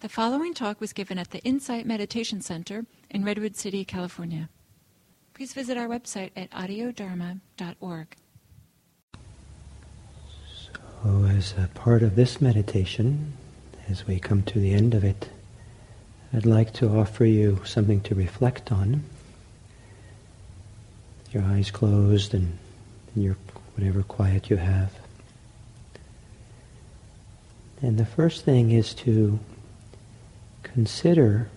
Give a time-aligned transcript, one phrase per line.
[0.00, 4.48] The following talk was given at the Insight Meditation Center in Redwood City, California.
[5.34, 8.16] Please visit our website at audiodharma.org.
[11.02, 13.34] So, as a part of this meditation,
[13.90, 15.28] as we come to the end of it,
[16.32, 19.04] I'd like to offer you something to reflect on.
[21.30, 22.56] Your eyes closed and
[23.14, 23.36] your
[23.76, 24.94] whatever quiet you have.
[27.82, 29.38] And the first thing is to
[30.72, 31.48] consider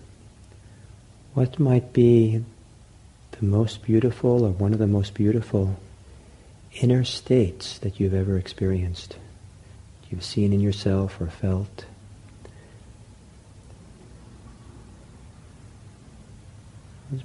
[1.34, 2.44] what might be
[3.32, 5.76] the most beautiful or one of the most beautiful
[6.80, 9.16] inner states that you've ever experienced,
[10.10, 11.84] you've seen in yourself or felt.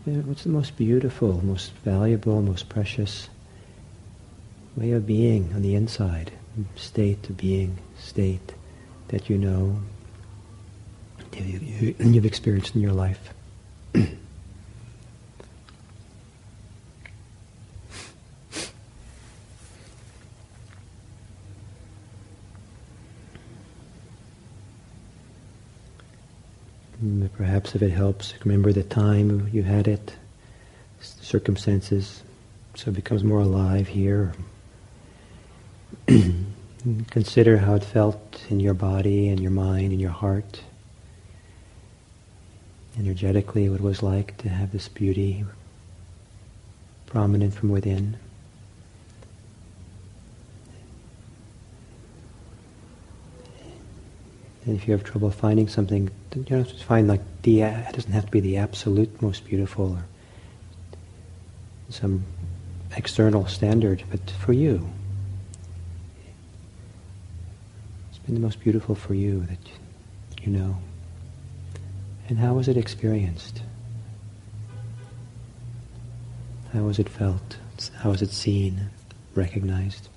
[0.06, 3.30] What's the most beautiful, most valuable, most precious
[4.76, 6.32] way of being on the inside,
[6.76, 8.54] state of being, state
[9.08, 9.80] that you know,
[11.38, 13.34] you, you've experienced in your life.
[27.38, 30.16] Perhaps if it helps, remember the time you had it,
[31.00, 32.24] circumstances,
[32.76, 34.34] so it becomes more alive here.
[37.10, 40.62] Consider how it felt in your body and your mind and your heart
[43.00, 45.46] energetically what it was like to have this beauty
[47.06, 48.18] prominent from within.
[54.66, 58.26] And if you have trouble finding something, you to find like the, it doesn't have
[58.26, 60.06] to be the absolute most beautiful or
[61.90, 62.24] some
[62.96, 64.88] external standard, but for you.
[68.10, 69.58] It's been the most beautiful for you that
[70.44, 70.78] you know.
[72.30, 73.64] And how was it experienced?
[76.72, 77.58] How was it felt?
[77.98, 78.92] How was it seen,
[79.34, 80.10] recognized?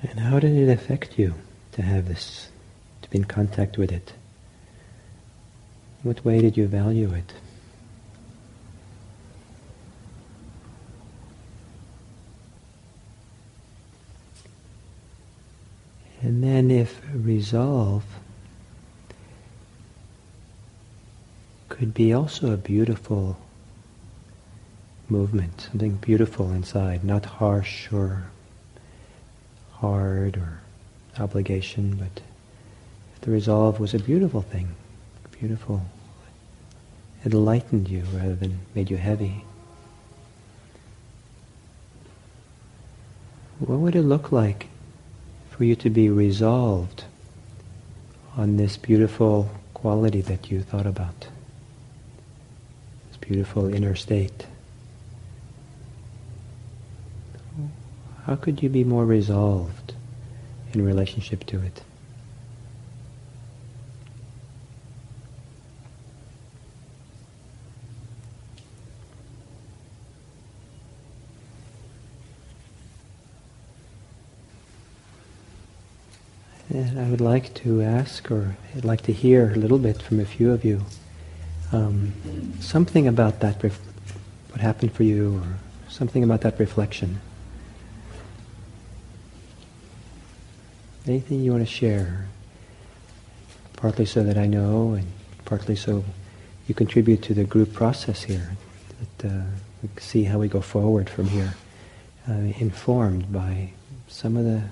[0.00, 1.34] And how did it affect you
[1.72, 2.48] to have this,
[3.02, 4.14] to be in contact with it?
[6.02, 7.34] What way did you value it?
[16.26, 18.02] And then if resolve
[21.68, 23.38] could be also a beautiful
[25.08, 28.24] movement, something beautiful inside, not harsh or
[29.74, 30.58] hard or
[31.16, 32.20] obligation, but
[33.14, 34.74] if the resolve was a beautiful thing,
[35.38, 35.82] beautiful,
[37.24, 39.44] it lightened you rather than made you heavy.
[43.60, 44.66] What would it look like
[45.56, 47.04] for you to be resolved
[48.36, 51.28] on this beautiful quality that you thought about,
[53.08, 54.46] this beautiful inner state.
[58.24, 59.94] How could you be more resolved
[60.74, 61.82] in relationship to it?
[76.76, 80.20] And I would like to ask, or I'd like to hear a little bit from
[80.20, 80.82] a few of you,
[81.72, 82.12] um,
[82.60, 83.80] something about that, ref-
[84.50, 85.56] what happened for you, or
[85.88, 87.18] something about that reflection.
[91.06, 92.26] Anything you want to share?
[93.76, 95.06] Partly so that I know, and
[95.46, 96.04] partly so
[96.68, 98.50] you contribute to the group process here.
[99.18, 99.44] That uh,
[99.82, 101.54] we see how we go forward from here,
[102.28, 103.70] uh, informed by
[104.08, 104.64] some of the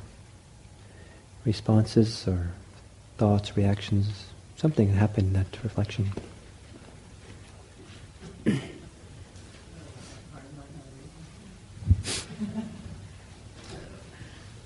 [1.45, 2.51] responses or
[3.19, 6.11] thoughts, reactions, something happened in that reflection.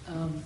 [0.09, 0.43] um,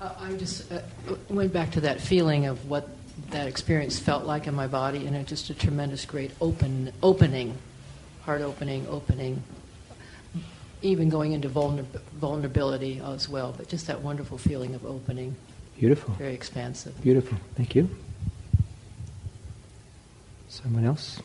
[0.00, 0.80] I just uh,
[1.28, 2.88] went back to that feeling of what
[3.30, 7.56] that experience felt like in my body, and it just a tremendous, great open opening,
[8.22, 9.42] heart opening, opening,
[10.82, 11.84] even going into vulner-
[12.14, 13.54] vulnerability as well.
[13.56, 15.34] But just that wonderful feeling of opening.
[15.78, 16.14] Beautiful.
[16.14, 17.00] Very expansive.
[17.02, 17.36] Beautiful.
[17.54, 17.90] Thank you.
[20.48, 21.20] Someone else?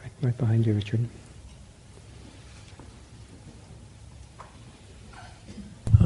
[0.00, 1.08] Right, right behind you, Richard.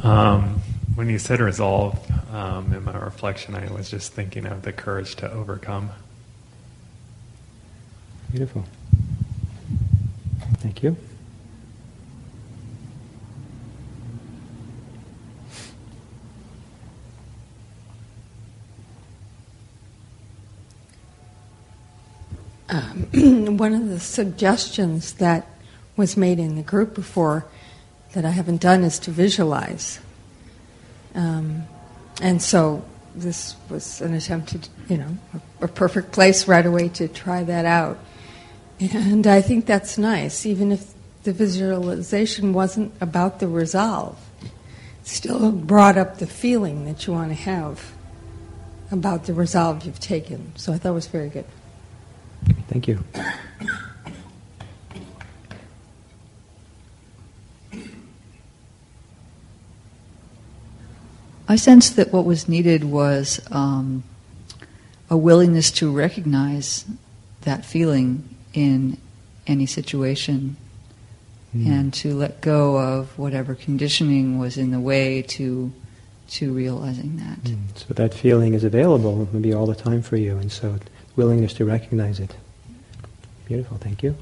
[0.01, 0.59] Um,
[0.95, 1.99] when you said resolve,
[2.33, 5.91] um, in my reflection, I was just thinking of the courage to overcome.
[8.31, 8.65] Beautiful.
[10.57, 10.97] Thank you.
[22.69, 23.02] Um,
[23.57, 25.47] one of the suggestions that
[25.95, 27.45] was made in the group before
[28.13, 29.99] that I haven't done is to visualize.
[31.13, 31.63] Um,
[32.21, 32.83] and so
[33.15, 35.17] this was an attempt to, you know,
[35.61, 37.99] a, a, perfect place right away to try that out.
[38.79, 40.91] And I think that's nice, even if
[41.23, 44.19] the visualization wasn't about the resolve.
[45.03, 47.91] Still brought up the feeling that you want to have
[48.91, 50.53] about the resolve you've taken.
[50.55, 51.45] So I thought it was very good.
[52.67, 53.03] Thank you.
[61.47, 64.03] I sensed that what was needed was um,
[65.09, 66.85] a willingness to recognize
[67.41, 68.97] that feeling in
[69.45, 70.55] any situation
[71.55, 71.67] mm.
[71.67, 75.71] and to let go of whatever conditioning was in the way to
[76.29, 77.39] to realizing that.
[77.43, 77.57] Mm.
[77.75, 80.79] So that feeling is available maybe all the time for you, and so
[81.15, 82.35] willingness to recognize it.
[83.53, 84.15] Beautiful, thank you.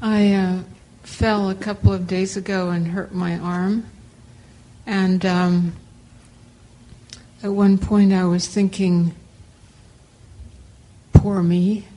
[0.00, 0.62] I uh,
[1.02, 3.84] fell a couple of days ago and hurt my arm.
[4.86, 5.72] And um,
[7.42, 9.12] at one point I was thinking,
[11.12, 11.88] poor me.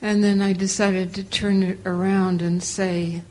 [0.00, 3.22] And then I decided to turn it around and say,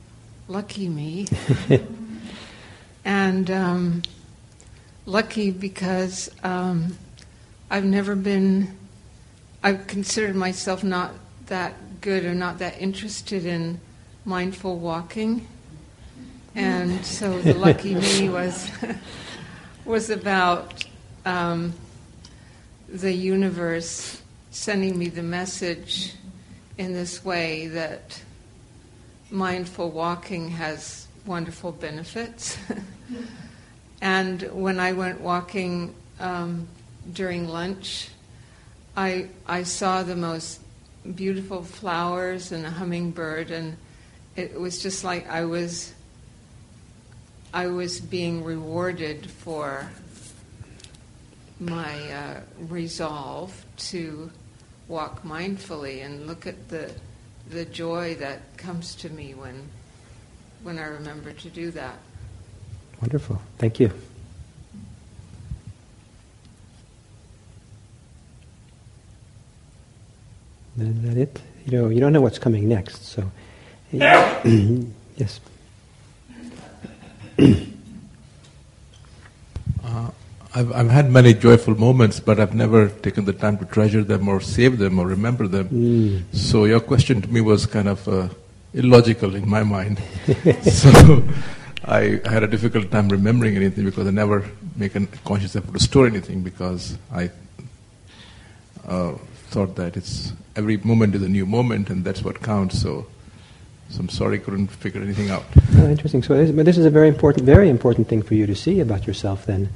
[0.50, 1.26] lucky me.
[3.06, 4.04] and um,
[5.08, 6.96] lucky because um,
[7.72, 8.78] I've never been,
[9.64, 11.14] I've considered myself not
[11.48, 13.80] that good or not that interested in
[14.26, 15.48] mindful walking.
[16.54, 18.70] And so the lucky me was
[19.86, 20.84] was about
[21.26, 21.74] um,
[22.90, 24.22] the universe
[24.52, 26.16] sending me the message
[26.78, 28.22] in this way that
[29.32, 32.58] mindful walking has wonderful benefits.
[34.02, 36.68] and when I went walking um,
[37.14, 38.10] during lunch,
[38.96, 40.62] I I saw the most
[41.16, 43.78] beautiful flowers and a hummingbird, and
[44.36, 45.94] it was just like I was
[47.54, 49.90] I was being rewarded for
[51.60, 54.30] my uh, resolve to
[54.88, 56.92] walk mindfully and look at the
[57.50, 59.68] the joy that comes to me when
[60.64, 61.98] when I remember to do that.
[63.02, 63.42] Wonderful.
[63.58, 63.92] Thank you.
[70.80, 71.42] Is that it?
[71.66, 73.30] You know, you don't know what's coming next, so
[73.92, 75.40] yes.
[79.84, 80.12] Uh,
[80.54, 84.28] I've, I've had many joyful moments, but I've never taken the time to treasure them
[84.28, 85.70] or save them or remember them.
[85.70, 86.36] Mm.
[86.36, 88.30] So your question to me was kind of uh,
[88.74, 90.00] illogical in my mind.
[90.62, 91.24] so
[91.86, 94.46] I, had a difficult time remembering anything because I never
[94.76, 97.30] make a conscious effort to store anything because I
[98.88, 99.14] uh,
[99.50, 102.82] thought that it's every moment is a new moment and that's what counts.
[102.82, 103.06] So,
[103.90, 105.46] so I'm sorry, couldn't figure anything out.
[105.76, 106.24] Oh, interesting.
[106.24, 108.80] So, this, but this is a very important, very important thing for you to see
[108.80, 109.70] about yourself then,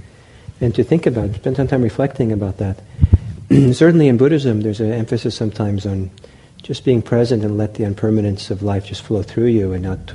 [0.59, 1.35] and to think about.
[1.35, 2.79] Spend some time reflecting about that.
[3.49, 6.11] Certainly, in Buddhism, there's an emphasis sometimes on
[6.61, 10.13] just being present and let the impermanence of life just flow through you, and not,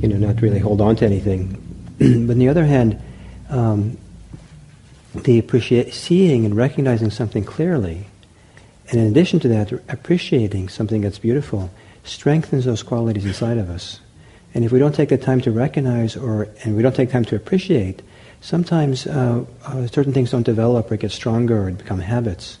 [0.00, 1.62] you know, not really hold on to anything.
[1.98, 3.00] but on the other hand,
[3.48, 3.96] um,
[5.14, 8.06] the appreciate seeing and recognizing something clearly
[8.90, 11.70] and in addition to that, appreciating something that's beautiful
[12.04, 14.00] strengthens those qualities inside of us.
[14.54, 17.24] And if we don't take the time to recognize or and we don't take time
[17.26, 18.02] to appreciate,
[18.40, 22.58] sometimes uh, uh, certain things don't develop or get stronger or become habits.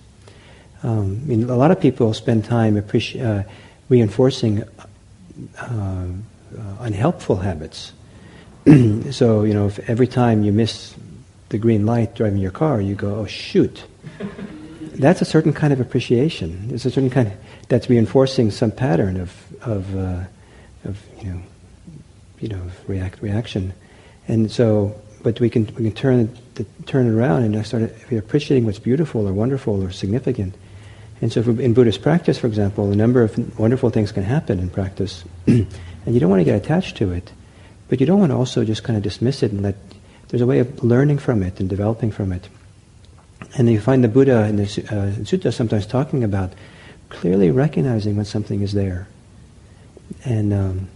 [0.82, 3.48] Um, I mean, a lot of people spend time appreci- uh,
[3.88, 4.64] reinforcing
[6.58, 7.92] uh, unhelpful habits.
[9.10, 10.94] so, you know, if every time you miss
[11.50, 13.84] the green light driving your car, you go, oh, shoot
[14.98, 16.68] that's a certain kind of appreciation.
[16.68, 17.34] There's a certain kind of,
[17.68, 20.24] that's reinforcing some pattern of of, uh,
[20.84, 21.42] of you know
[22.40, 23.72] you know react reaction,
[24.28, 28.64] and so but we can we can turn the, turn it around and start appreciating
[28.64, 30.54] what's beautiful or wonderful or significant.
[31.20, 34.68] And so, in Buddhist practice, for example, a number of wonderful things can happen in
[34.68, 35.66] practice, and
[36.06, 37.32] you don't want to get attached to it,
[37.88, 39.76] but you don't want to also just kind of dismiss it and let.
[40.28, 42.48] There's a way of learning from it and developing from it.
[43.56, 46.52] And you find the Buddha in the uh, sutta sometimes talking about
[47.08, 49.06] clearly recognizing when something is there.
[50.24, 50.88] And, um,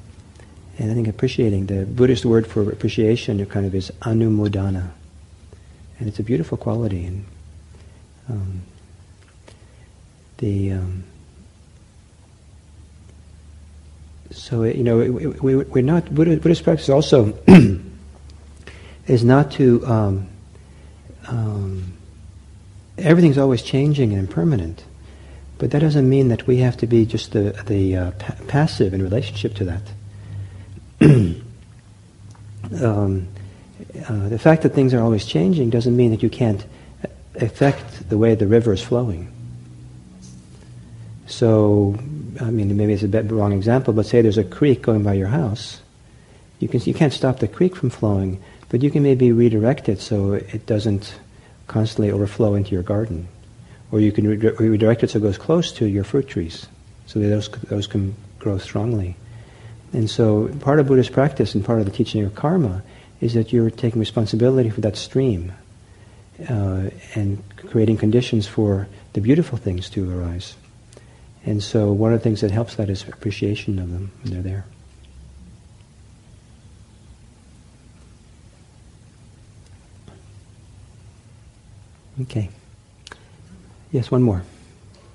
[0.78, 4.90] and I think appreciating, the Buddhist word for appreciation kind of is anumodana.
[5.98, 7.04] and it's a beautiful quality.
[7.04, 7.24] And
[8.28, 8.62] um,
[10.40, 11.04] the um,
[14.30, 17.38] so you know we, we, are not Buddha, Buddhist practice also
[19.06, 20.28] is not to um,
[21.28, 21.92] um,
[22.98, 24.84] everything's always changing and impermanent,
[25.58, 28.94] but that doesn't mean that we have to be just the the uh, pa- passive
[28.94, 29.82] in relationship to that.
[32.82, 33.28] um,
[34.08, 36.64] uh, the fact that things are always changing doesn't mean that you can't
[37.34, 39.30] affect the way the river is flowing.
[41.30, 41.96] So,
[42.40, 45.14] I mean, maybe it's a bit wrong example, but say there's a creek going by
[45.14, 45.80] your house.
[46.58, 50.00] You, can, you can't stop the creek from flowing, but you can maybe redirect it
[50.00, 51.14] so it doesn't
[51.68, 53.28] constantly overflow into your garden.
[53.92, 56.66] Or you can re- redirect it so it goes close to your fruit trees,
[57.06, 59.16] so that those, those can grow strongly.
[59.92, 62.82] And so part of Buddhist practice and part of the teaching of karma
[63.20, 65.52] is that you're taking responsibility for that stream
[66.48, 70.54] uh, and creating conditions for the beautiful things to arise.
[71.44, 74.42] And so one of the things that helps that is appreciation of them when they're
[74.42, 74.64] there.
[82.22, 82.50] Okay.
[83.90, 84.42] Yes, one more.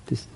[0.08, 0.28] Just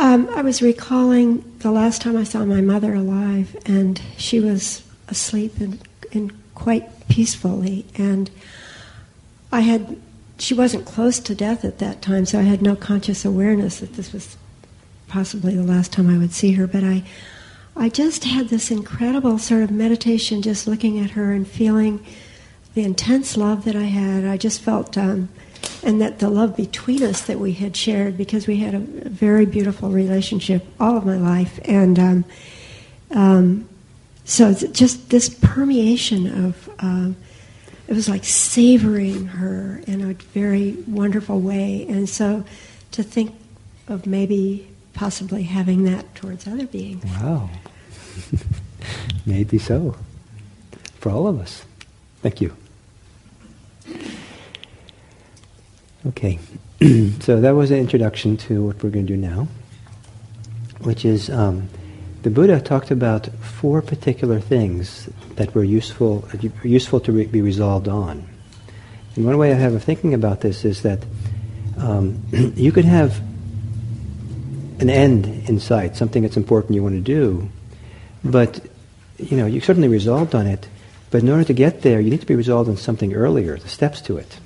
[0.00, 4.82] Um, I was recalling the last time I saw my mother alive, and she was
[5.06, 5.78] asleep and,
[6.14, 7.84] and quite peacefully.
[7.96, 8.30] And
[9.52, 10.00] I had,
[10.38, 13.92] she wasn't close to death at that time, so I had no conscious awareness that
[13.92, 14.38] this was
[15.06, 16.66] possibly the last time I would see her.
[16.66, 17.04] But I,
[17.76, 22.02] I just had this incredible sort of meditation, just looking at her and feeling
[22.72, 24.24] the intense love that I had.
[24.24, 24.96] I just felt.
[24.96, 25.28] Um,
[25.82, 29.46] and that the love between us that we had shared because we had a very
[29.46, 31.60] beautiful relationship all of my life.
[31.64, 32.24] And um,
[33.10, 33.68] um,
[34.24, 37.10] so just this permeation of uh,
[37.86, 41.86] it was like savoring her in a very wonderful way.
[41.88, 42.44] And so
[42.92, 43.34] to think
[43.88, 47.04] of maybe possibly having that towards other beings.
[47.04, 47.48] Wow.
[49.26, 49.96] Maybe so.
[50.98, 51.64] For all of us.
[52.20, 52.54] Thank you
[56.06, 56.38] Okay,
[57.20, 59.48] so that was an introduction to what we're going to do now,
[60.82, 61.68] which is um,
[62.22, 66.28] the Buddha talked about four particular things that were useful,
[66.62, 68.28] useful to re- be resolved on.
[69.16, 71.04] And one way I have of thinking about this is that
[71.78, 73.18] um, you could have
[74.80, 77.48] an end in sight, something that's important you want to do,
[78.22, 78.64] but
[79.18, 80.68] you know you certainly resolved on it.
[81.10, 83.68] But in order to get there, you need to be resolved on something earlier, the
[83.68, 84.38] steps to it.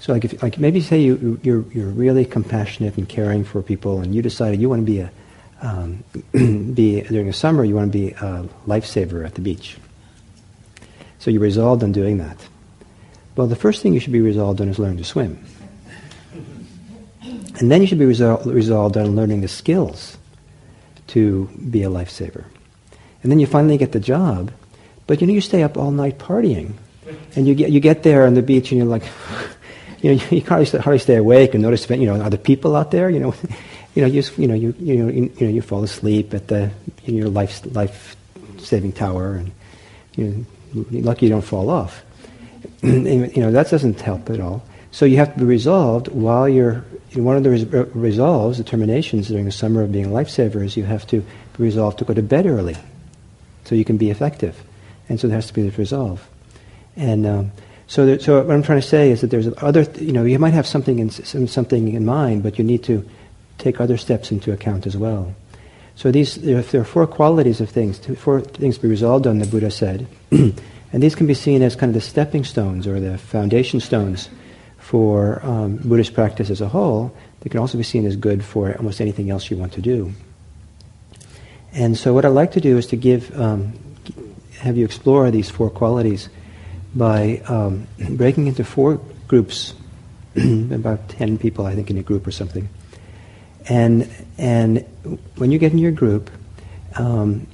[0.00, 4.00] So like, if, like maybe say you, you're, you're really compassionate and caring for people
[4.00, 5.10] and you decided you want to be a,
[5.62, 6.04] um,
[6.74, 9.78] be, during the summer, you want to be a lifesaver at the beach.
[11.18, 12.36] So you resolved on doing that.
[13.36, 15.44] Well, the first thing you should be resolved on is learning to swim.
[17.58, 20.18] And then you should be resol- resolved on learning the skills
[21.08, 22.44] to be a lifesaver.
[23.22, 24.52] And then you finally get the job,
[25.06, 26.74] but you know, you stay up all night partying.
[27.34, 29.04] And you get, you get there on the beach and you're like,
[30.06, 32.90] you know, you hardly, hardly stay awake and notice, you know, are there people out
[32.90, 33.10] there?
[33.10, 33.34] You know,
[33.94, 36.48] you know, you, you know, you, you know, you, you know, you fall asleep at
[36.48, 36.70] the,
[37.04, 38.16] in your life, life
[38.58, 39.52] saving tower and,
[40.14, 40.46] you know,
[40.90, 42.04] you're lucky you don't fall off.
[42.82, 44.64] and, you know, that doesn't help at all.
[44.92, 46.84] So you have to be resolved while you're,
[47.14, 50.84] one of the res- resolves, determinations during the summer of being a lifesaver is you
[50.84, 52.76] have to be resolved to go to bed early
[53.64, 54.62] so you can be effective.
[55.08, 56.26] And so there has to be this resolve.
[56.96, 57.52] And um,
[57.88, 60.54] so, so what I'm trying to say is that there's other, you know, you might
[60.54, 63.08] have something in, something in mind, but you need to
[63.58, 65.34] take other steps into account as well.
[65.94, 69.38] So these, if there are four qualities of things, four things to be resolved on,
[69.38, 70.06] the Buddha said.
[70.30, 70.52] and
[70.92, 74.28] these can be seen as kind of the stepping stones or the foundation stones
[74.78, 77.16] for um, Buddhist practice as a whole.
[77.40, 80.12] They can also be seen as good for almost anything else you want to do.
[81.72, 83.74] And so what I'd like to do is to give, um,
[84.58, 86.28] have you explore these four qualities
[86.94, 89.74] by um, breaking into four groups,
[90.36, 92.68] about 10 people, I think, in a group or something.
[93.68, 94.84] And, and
[95.36, 96.30] when you get in your group,
[96.94, 97.46] um,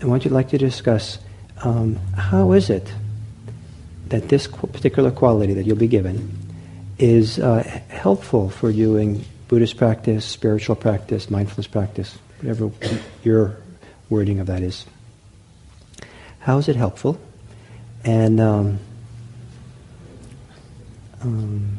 [0.00, 1.18] I want you like to discuss
[1.62, 2.92] um, how is it
[4.08, 6.36] that this particular quality that you'll be given
[6.98, 12.70] is uh, helpful for doing Buddhist practice, spiritual practice, mindfulness practice, whatever
[13.24, 13.56] your
[14.08, 14.84] wording of that is.
[16.40, 17.18] How is it helpful?
[18.04, 18.78] And um,
[21.22, 21.78] um,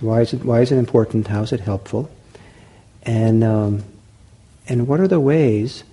[0.00, 1.28] Why is it, why is it important?
[1.28, 2.10] How is it helpful?
[3.02, 3.84] And, um,
[4.68, 5.84] and what are the ways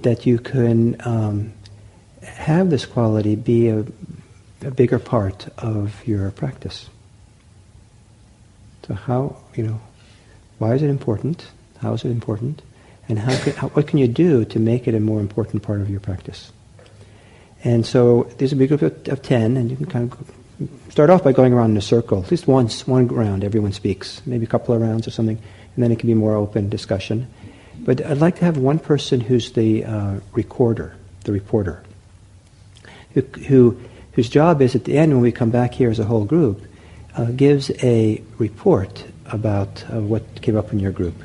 [0.00, 1.52] that you can um,
[2.22, 3.84] have this quality be a,
[4.62, 6.88] a bigger part of your practice?
[8.86, 9.80] So how, you know,
[10.58, 11.46] why is it important?
[11.80, 12.62] How is it important?
[13.10, 15.80] And how, can, how what can you do to make it a more important part
[15.80, 16.52] of your practice?
[17.64, 20.30] And so there's a big group of, of 10, and you can kind of
[20.90, 24.22] start off by going around in a circle, at least once, one round, everyone speaks,
[24.26, 27.26] maybe a couple of rounds or something, and then it can be more open discussion.
[27.80, 31.82] But I'd like to have one person who's the uh, recorder, the reporter,
[33.14, 33.80] who, who,
[34.12, 36.62] whose job is at the end when we come back here as a whole group,
[37.16, 41.16] uh, gives a report about uh, what came up in your group.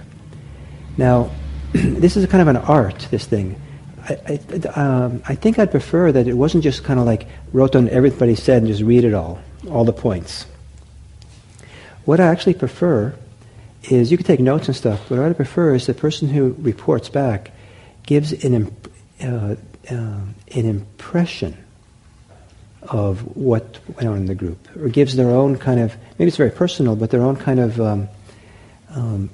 [0.98, 1.30] Now,
[2.00, 3.60] this is kind of an art, this thing.
[4.08, 7.74] I, I, um, I, think I'd prefer that it wasn't just kind of like wrote
[7.74, 10.46] down everybody said and just read it all, all the points.
[12.06, 13.14] What I actually prefer
[13.84, 16.56] is you can take notes and stuff, but what I prefer is the person who
[16.60, 17.52] reports back
[18.04, 18.92] gives an, imp-
[19.22, 19.56] uh,
[19.92, 21.58] uh, an impression
[22.84, 26.38] of what went on in the group, or gives their own kind of, maybe it's
[26.38, 28.08] very personal, but their own kind of um,
[28.92, 29.30] um,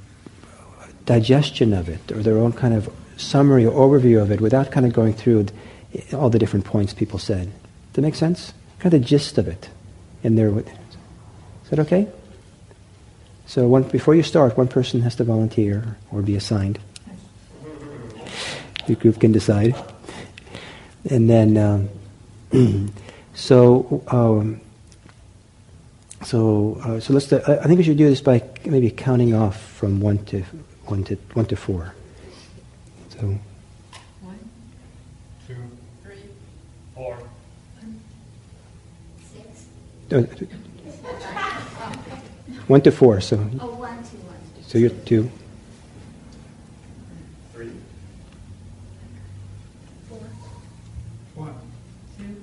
[1.12, 4.86] digestion of it, or their own kind of summary or overview of it without kind
[4.86, 5.46] of going through
[6.14, 7.46] all the different points people said.
[7.48, 8.54] Does that make sense?
[8.80, 9.70] Kind of the gist of it
[10.24, 10.48] in there.
[10.58, 12.08] Is that okay?
[13.46, 16.80] So one, before you start, one person has to volunteer or be assigned.
[18.88, 19.76] The group can decide.
[21.10, 22.94] And then, um,
[23.34, 24.62] so, um,
[26.24, 27.28] so, uh, so let's.
[27.28, 30.46] Do, I think we should do this by maybe counting off from one to
[30.92, 31.94] one to one to four.
[33.18, 33.40] So.
[34.22, 34.40] One,
[35.48, 35.56] two,
[36.04, 36.24] three,
[36.94, 37.18] four,
[39.34, 39.68] six.
[42.68, 43.38] One to four, so.
[43.62, 44.36] Oh, one, two, one.
[44.68, 45.32] So you're two.
[47.54, 47.72] Three.
[50.10, 50.20] Four.
[51.36, 51.56] One.
[52.18, 52.36] Two.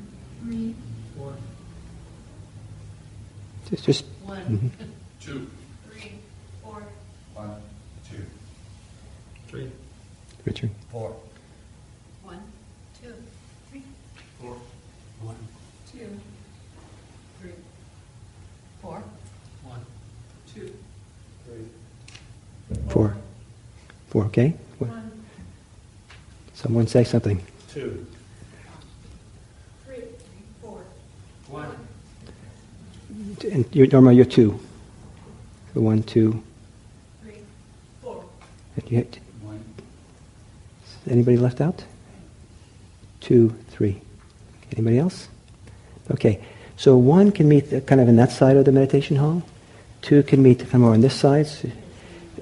[0.43, 0.75] Three.
[1.19, 1.35] Four.
[3.69, 4.43] Just, just One.
[4.49, 4.71] mhm.
[5.21, 5.51] Two.
[5.91, 6.13] Three.
[6.63, 6.83] Four.
[7.35, 7.57] One.
[8.11, 8.25] Two.
[9.49, 9.71] Three.
[10.45, 10.71] Richard.
[10.93, 11.17] Four.
[12.23, 12.39] One.
[13.03, 13.15] Two.
[13.71, 13.83] Three.
[14.41, 14.57] Four.
[15.23, 15.37] One.
[15.91, 16.07] Two.
[17.41, 17.53] Three.
[18.83, 19.03] Four.
[19.65, 19.81] One.
[20.55, 20.71] Two.
[21.47, 22.77] Three.
[22.91, 23.17] Four.
[24.09, 24.55] Four, okay?
[24.79, 25.13] What- One.
[26.53, 27.43] Someone say something.
[27.73, 28.07] Two.
[29.87, 30.05] Three.
[30.61, 30.81] Four.
[31.49, 31.75] One.
[33.51, 34.59] And you're, Norma, you're two.
[35.73, 36.43] So one, two.
[37.23, 37.35] Three.
[38.03, 38.25] Four.
[38.77, 39.19] And you, One.
[41.09, 41.85] Anybody left out?
[43.21, 44.01] Two, three.
[44.73, 45.29] Anybody else?
[46.11, 46.41] Okay.
[46.77, 49.43] So one can meet kind of in that side of the meditation hall.
[50.03, 51.49] Two can meet kind of more on this side.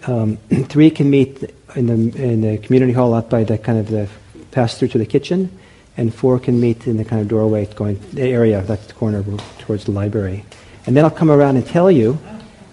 [0.06, 0.36] Um,
[0.68, 1.42] three can meet
[1.74, 4.08] in the in the community hall out by the kind of the
[4.50, 5.50] pass through to the kitchen,
[5.96, 9.24] and four can meet in the kind of doorway going the area that's the corner
[9.58, 10.44] towards the library.
[10.86, 12.18] And then I'll come around and tell you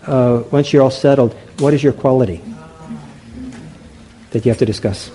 [0.05, 2.41] uh, once you're all settled what is your quality
[4.31, 5.11] that you have to discuss.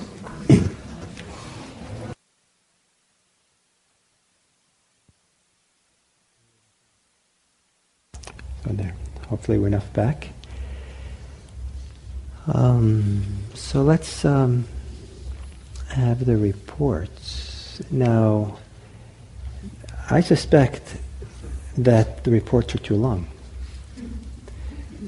[8.64, 8.95] So there.
[9.49, 10.29] Hopefully, we're enough back.
[12.49, 14.67] Um, so let's um,
[15.89, 17.81] have the reports.
[17.91, 18.59] Now,
[20.11, 20.99] I suspect
[21.79, 23.27] that the reports are too long.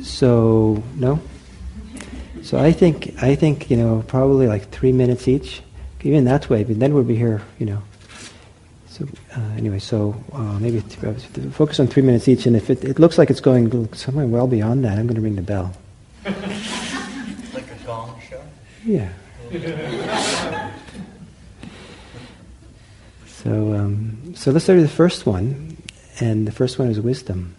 [0.02, 1.20] So, no?
[2.42, 5.60] So I think, I think, you know, probably like three minutes each,
[6.00, 7.82] even that way, but then we'll be here, you know.
[9.00, 11.14] So uh, anyway, so uh, maybe th- uh,
[11.52, 14.46] focus on three minutes each, and if it, it looks like it's going somewhere well
[14.46, 15.74] beyond that, I'm going to ring the bell.
[17.52, 18.40] Like a gong show?
[18.84, 19.08] Yeah.
[23.26, 25.78] so, um, so let's start with the first one,
[26.20, 27.56] and the first one is wisdom.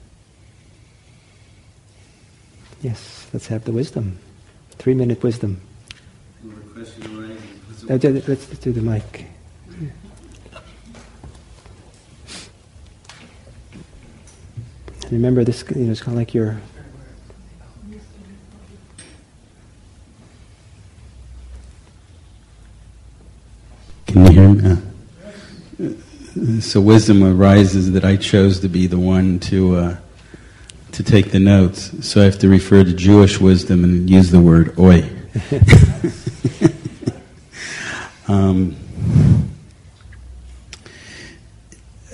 [2.82, 4.20] Yes, let's have the wisdom.
[4.78, 5.60] Three minute wisdom.
[6.46, 6.48] Uh,
[7.90, 9.31] let's, let's do the mic.
[15.12, 16.58] And remember, this you know, it's kind of like your
[24.08, 24.78] Can you hear me?
[25.82, 25.90] Uh,
[26.62, 29.98] So wisdom arises that I chose to be the one to uh,
[30.94, 31.92] to take the notes.
[32.08, 35.10] So I have to refer to Jewish wisdom and use the word "oi."
[38.30, 38.78] um,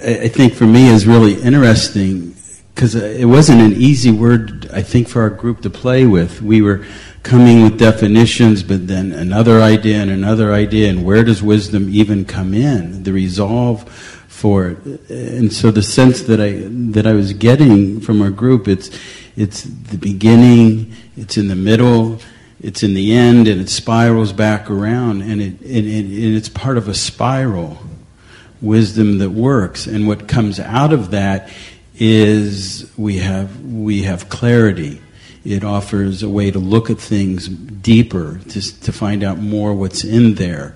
[0.04, 2.34] I I think for me is really interesting
[2.78, 6.44] because uh, it wasn't an easy word, I think, for our group to play with.
[6.44, 6.86] We were
[7.24, 12.24] coming with definitions, but then another idea and another idea, and where does wisdom even
[12.24, 13.02] come in?
[13.02, 18.22] The resolve for it, and so the sense that I that I was getting from
[18.22, 18.92] our group, it's
[19.36, 22.20] it's the beginning, it's in the middle,
[22.62, 26.50] it's in the end, and it spirals back around, and it, it, it and it's
[26.50, 27.80] part of a spiral
[28.62, 29.88] wisdom that works.
[29.88, 31.50] And what comes out of that
[32.00, 35.02] is we have we have clarity.
[35.44, 40.04] It offers a way to look at things deeper, to, to find out more what's
[40.04, 40.76] in there.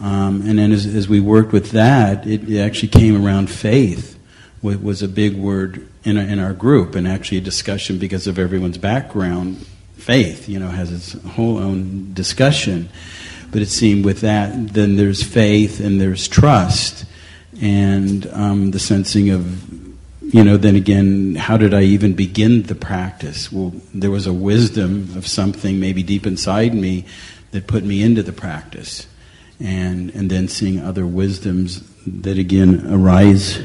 [0.00, 4.18] Um, and then as, as, we worked with that, it, it actually came around faith,
[4.60, 8.40] was a big word in, a, in our group, and actually a discussion because of
[8.40, 9.64] everyone's background.
[9.96, 12.88] Faith, you know, has its whole own discussion.
[13.52, 17.04] But it seemed with that, then there's faith and there's trust
[17.60, 19.87] and um, the sensing of
[20.30, 23.50] you know then again how did i even begin the practice?
[23.50, 27.04] Well there was a wisdom of something maybe deep inside me
[27.52, 29.06] that put me into the practice.
[29.58, 33.60] And and then seeing other wisdoms that again arise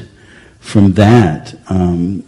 [0.58, 1.54] from that.
[1.68, 2.24] Um,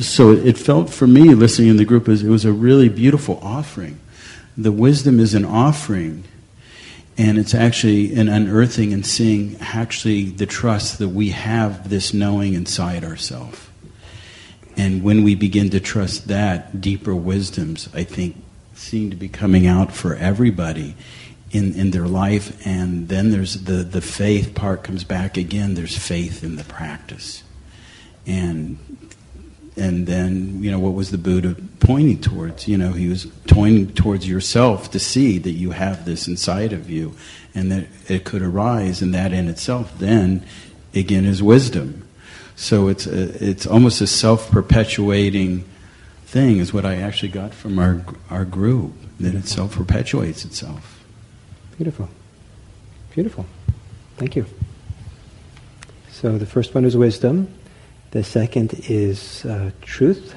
[0.00, 3.38] so it felt for me listening in the group as it was a really beautiful
[3.42, 4.00] offering.
[4.56, 6.24] The wisdom is an offering
[7.18, 12.54] and it's actually an unearthing and seeing actually the trust that we have this knowing
[12.54, 13.68] inside ourselves.
[14.76, 18.42] And when we begin to trust that, deeper wisdoms, I think,
[18.74, 20.96] seem to be coming out for everybody
[21.50, 22.66] in, in their life.
[22.66, 25.74] And then there's the, the faith part comes back again.
[25.74, 27.42] There's faith in the practice.
[28.26, 28.78] And
[29.76, 32.68] and then you know what was the buddha pointing towards?
[32.68, 36.90] You know he was pointing towards yourself to see that you have this inside of
[36.90, 37.14] you
[37.54, 40.44] and that it could arise and that in itself then
[40.94, 42.06] again is wisdom.
[42.56, 45.64] So it's a, it's almost a self-perpetuating
[46.26, 51.04] thing is what i actually got from our our group that it self-perpetuates itself.
[51.76, 52.08] Beautiful.
[53.12, 53.46] Beautiful.
[54.16, 54.46] Thank you.
[56.10, 57.48] So the first one is wisdom
[58.10, 60.34] the second is uh, truth.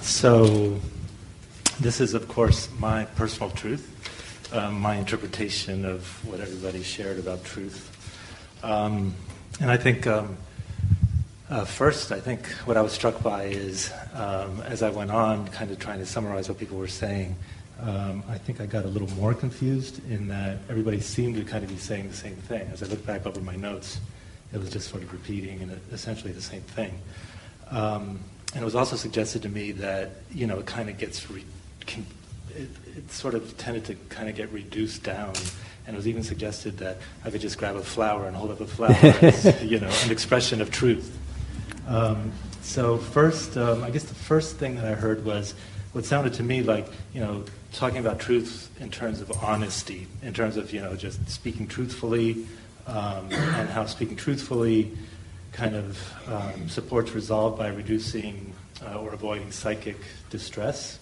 [0.00, 0.78] So,
[1.78, 7.44] this is, of course, my personal truth, um, my interpretation of what everybody shared about
[7.44, 7.86] truth.
[8.62, 9.14] Um,
[9.60, 10.38] and I think, um,
[11.50, 15.48] uh, first, I think what I was struck by is, um, as I went on,
[15.48, 17.36] kind of trying to summarize what people were saying,
[17.82, 21.64] um, I think I got a little more confused in that everybody seemed to kind
[21.64, 22.68] of be saying the same thing.
[22.72, 24.00] As I look back over my notes,
[24.52, 26.98] it was just sort of repeating and essentially the same thing.
[27.70, 28.20] Um,
[28.52, 31.44] and it was also suggested to me that you know it kind of gets re-
[31.86, 32.04] can,
[32.50, 35.34] it, it, sort of tended to kind of get reduced down.
[35.86, 38.60] And it was even suggested that I could just grab a flower and hold up
[38.60, 41.16] a flower as you know an expression of truth.
[41.86, 45.54] Um, so first, um, I guess the first thing that I heard was
[45.92, 50.34] what sounded to me like you know talking about truth in terms of honesty, in
[50.34, 52.46] terms of you know just speaking truthfully,
[52.86, 54.96] um, and how speaking truthfully
[55.52, 58.52] kind of um, supports resolve by reducing
[58.84, 59.96] uh, or avoiding psychic
[60.30, 60.98] distress,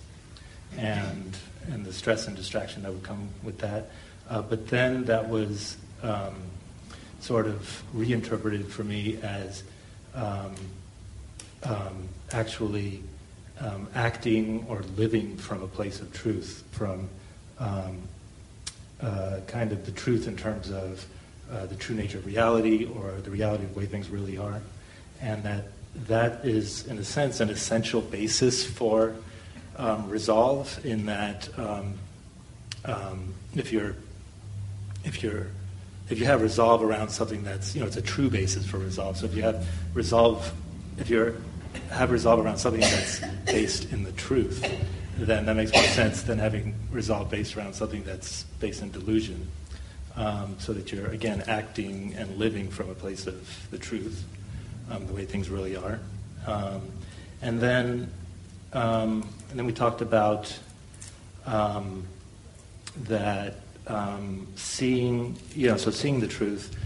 [0.77, 1.37] and
[1.71, 3.91] and the stress and distraction that would come with that.
[4.29, 6.35] Uh, but then that was um,
[7.21, 9.63] sort of reinterpreted for me as
[10.15, 10.55] um,
[11.65, 13.03] um, actually
[13.61, 17.09] um, acting or living from a place of truth, from
[17.59, 17.99] um,
[19.01, 21.05] uh, kind of the truth in terms of
[21.51, 24.61] uh, the true nature of reality or the reality of the way things really are.
[25.21, 25.65] And that
[26.07, 29.15] that is, in a sense, an essential basis for
[29.77, 30.85] um, resolve.
[30.85, 31.95] In that, um,
[32.85, 33.97] um, if you're
[35.05, 35.49] if you're
[36.11, 39.17] if you have resolve around something that's you know it's a true basis for resolve.
[39.17, 40.53] So if you have resolve,
[40.99, 41.35] if you're
[41.91, 44.65] have resolve around something that's based in the truth,
[45.17, 49.49] then that makes more sense than having resolve based around something that's based in delusion.
[50.17, 54.25] Um, so that you're again acting and living from a place of the truth,
[54.91, 56.01] um, the way things really are.
[56.45, 56.83] Um,
[57.41, 58.11] and then,
[58.73, 60.59] um, and then we talked about
[61.47, 62.05] um,
[63.05, 66.77] that um, seeing, you know, so seeing the truth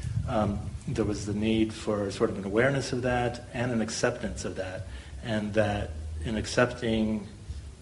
[0.88, 4.57] there was the need for sort of an awareness of that and an acceptance of
[4.57, 4.87] that,
[5.25, 5.90] and that
[6.25, 7.27] in accepting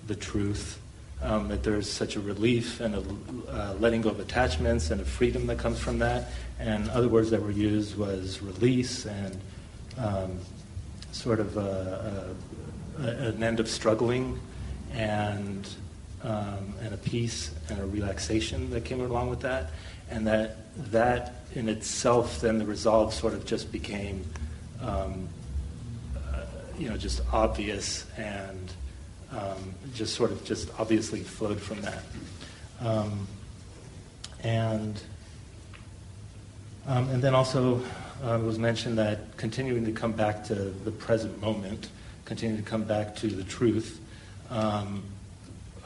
[0.06, 0.80] the truth,
[1.22, 3.02] um, that there's such a relief and a
[3.50, 6.30] uh, letting go of attachments and a freedom that comes from that.
[6.58, 9.38] And other words that were used was release and
[9.98, 10.38] um,
[11.12, 12.34] sort of a,
[12.98, 14.38] a, an end of struggling
[14.92, 15.68] and
[16.22, 19.70] um, and a peace and a relaxation that came along with that.
[20.10, 20.56] and that
[20.90, 24.24] that in itself, then the resolve sort of just became,
[24.80, 25.28] um,
[26.16, 26.44] uh,
[26.78, 28.72] you know, just obvious and
[29.32, 32.02] um, just sort of just obviously flowed from that.
[32.80, 33.26] Um,
[34.42, 35.00] and
[36.86, 37.82] um, and then also
[38.24, 41.88] uh, it was mentioned that continuing to come back to the present moment,
[42.24, 44.00] continuing to come back to the truth,
[44.50, 45.02] um,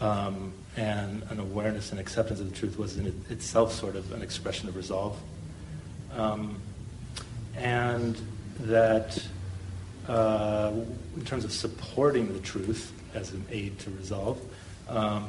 [0.00, 4.12] um, and an awareness and acceptance of the truth was in it itself sort of
[4.12, 5.18] an expression of resolve.
[6.14, 6.61] Um,
[7.57, 8.20] and
[8.61, 9.22] that
[10.09, 10.72] uh,
[11.16, 14.40] in terms of supporting the truth as an aid to resolve,
[14.88, 15.29] um,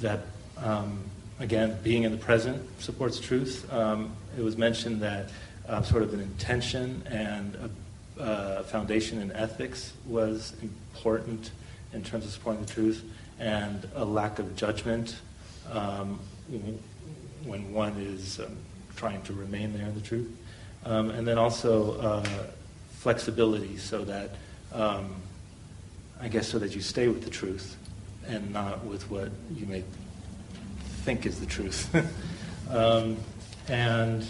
[0.00, 0.20] that
[0.58, 1.04] um,
[1.38, 3.70] again, being in the present supports truth.
[3.72, 5.30] Um, it was mentioned that
[5.68, 11.50] uh, sort of an intention and a, a foundation in ethics was important
[11.92, 13.04] in terms of supporting the truth,
[13.38, 15.16] and a lack of judgment
[15.70, 16.18] um,
[17.44, 18.56] when one is um,
[18.96, 20.28] trying to remain there in the truth.
[20.84, 22.26] Um, and then also uh,
[22.90, 24.30] flexibility so that,
[24.72, 25.14] um,
[26.20, 27.76] I guess, so that you stay with the truth
[28.26, 29.84] and not with what you may
[31.04, 31.94] think is the truth.
[32.70, 33.16] um,
[33.68, 34.26] and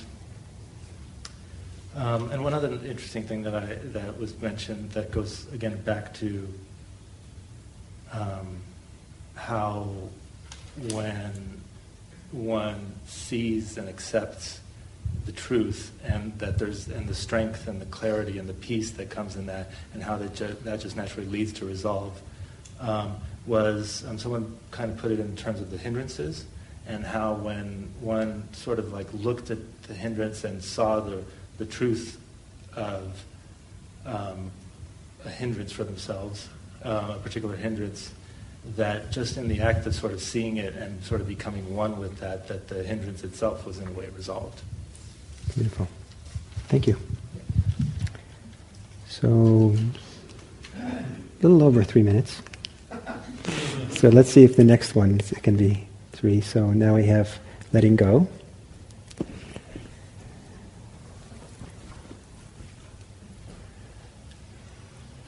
[1.94, 6.12] um, and one other interesting thing that I that was mentioned that goes again back
[6.14, 6.46] to
[8.12, 8.58] um,
[9.34, 9.88] how
[10.92, 11.62] when
[12.32, 14.60] one sees and accepts
[15.24, 19.10] the truth and that there's and the strength and the clarity and the peace that
[19.10, 22.20] comes in that and how that, ju- that just naturally leads to resolve
[22.80, 23.16] um,
[23.46, 26.44] was um, someone kind of put it in terms of the hindrances
[26.86, 31.22] and how when one sort of like looked at the hindrance and saw the,
[31.58, 32.18] the truth
[32.74, 33.24] of
[34.04, 34.50] um,
[35.24, 36.48] a hindrance for themselves,
[36.84, 38.12] uh, a particular hindrance,
[38.74, 41.98] that just in the act of sort of seeing it and sort of becoming one
[41.98, 44.62] with that, that the hindrance itself was in a way resolved.
[45.54, 45.88] Beautiful.
[46.68, 46.96] Thank you.
[49.08, 49.74] So,
[50.78, 51.04] a
[51.40, 52.42] little over three minutes.
[53.90, 56.42] So let's see if the next one can be three.
[56.42, 57.38] So now we have
[57.72, 58.28] letting go.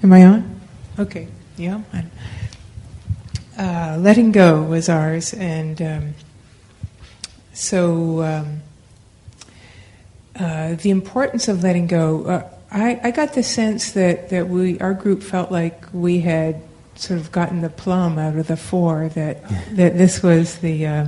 [0.03, 0.61] Am I on?
[0.99, 1.29] Okay.
[1.57, 1.81] Yeah.
[3.59, 6.15] Uh, letting go was ours, and um,
[7.53, 8.63] so um,
[10.39, 12.25] uh, the importance of letting go.
[12.25, 16.63] Uh, I, I got the sense that, that we our group felt like we had
[16.95, 19.09] sort of gotten the plum out of the four.
[19.09, 19.43] That
[19.75, 21.07] that this was the uh,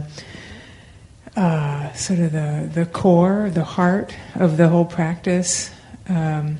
[1.36, 5.70] uh, sort of the the core, the heart of the whole practice,
[6.08, 6.58] um,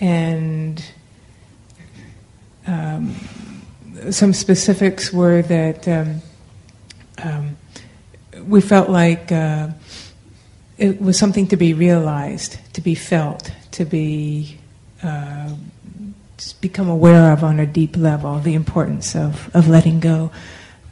[0.00, 0.84] and
[2.66, 3.14] um,
[4.10, 6.22] some specifics were that um,
[7.22, 7.56] um,
[8.46, 9.68] we felt like uh,
[10.78, 14.58] it was something to be realized, to be felt, to be
[15.02, 15.54] uh,
[16.60, 20.30] become aware of on a deep level, the importance of, of letting go.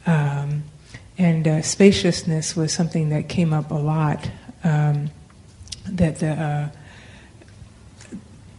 [0.05, 0.63] Um,
[1.17, 4.29] and uh, spaciousness was something that came up a lot.
[4.63, 5.11] Um,
[5.87, 6.71] that the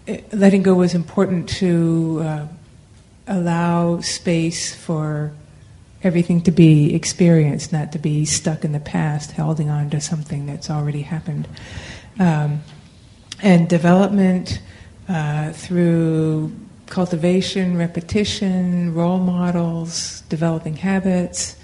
[0.08, 2.46] uh, letting go was important to uh,
[3.26, 5.32] allow space for
[6.02, 10.46] everything to be experienced, not to be stuck in the past, holding on to something
[10.46, 11.48] that's already happened.
[12.18, 12.62] Um,
[13.42, 14.60] and development
[15.08, 16.52] uh, through
[16.86, 21.56] cultivation, repetition, role models, developing habits,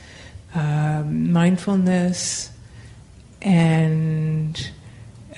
[0.55, 2.51] um, mindfulness,
[3.41, 4.71] and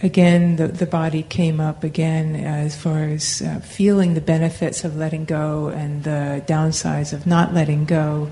[0.04, 4.96] again, the, the body came up again as far as uh, feeling the benefits of
[4.96, 8.30] letting go and the downsides of not letting go.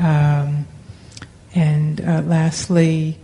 [0.00, 0.66] Um,
[1.54, 3.18] and uh, lastly,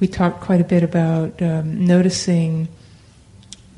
[0.00, 2.66] we talked quite a bit about um, noticing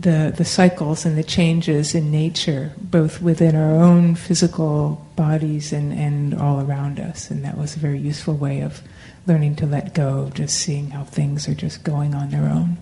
[0.00, 5.92] the, the cycles and the changes in nature, both within our own physical bodies and,
[5.92, 7.30] and all around us.
[7.30, 8.80] And that was a very useful way of
[9.26, 12.78] learning to let go, just seeing how things are just going on their own.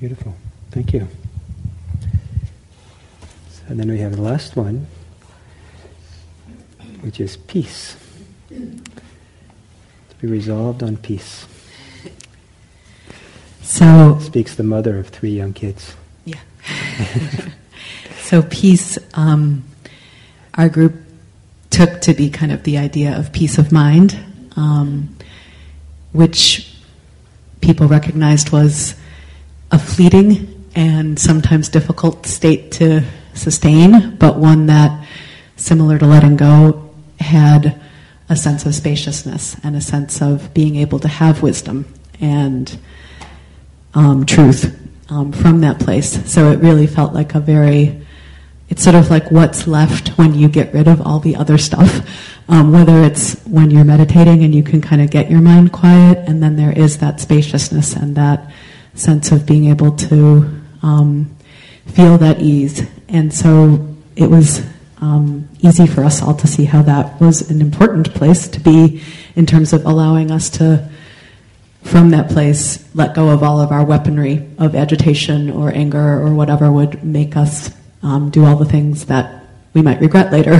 [0.00, 0.34] Beautiful.
[0.70, 1.06] Thank you.
[3.68, 4.86] And then we have the last one,
[7.02, 7.98] which is peace.
[8.48, 8.56] To
[10.18, 11.46] be resolved on peace.
[13.62, 15.94] So speaks the mother of three young kids.
[16.24, 16.40] Yeah.
[18.18, 19.62] so peace, um,
[20.54, 20.94] our group
[21.68, 24.18] took to be kind of the idea of peace of mind,
[24.56, 25.14] um,
[26.12, 26.74] which
[27.60, 28.96] people recognized was
[29.70, 33.02] a fleeting and sometimes difficult state to
[33.34, 35.06] sustain, but one that,
[35.56, 37.80] similar to letting go, had
[38.28, 41.84] a sense of spaciousness and a sense of being able to have wisdom
[42.20, 42.78] and
[43.94, 44.76] um, truth
[45.10, 46.30] um, from that place.
[46.30, 48.00] So it really felt like a very,
[48.68, 52.08] it's sort of like what's left when you get rid of all the other stuff.
[52.48, 56.18] Um, whether it's when you're meditating and you can kind of get your mind quiet,
[56.26, 58.50] and then there is that spaciousness and that
[59.00, 61.36] sense of being able to um,
[61.86, 62.86] feel that ease.
[63.08, 64.64] And so it was
[65.00, 69.02] um, easy for us all to see how that was an important place to be
[69.34, 70.88] in terms of allowing us to,
[71.82, 76.34] from that place, let go of all of our weaponry of agitation or anger or
[76.34, 77.70] whatever would make us
[78.02, 80.58] um, do all the things that we might regret later.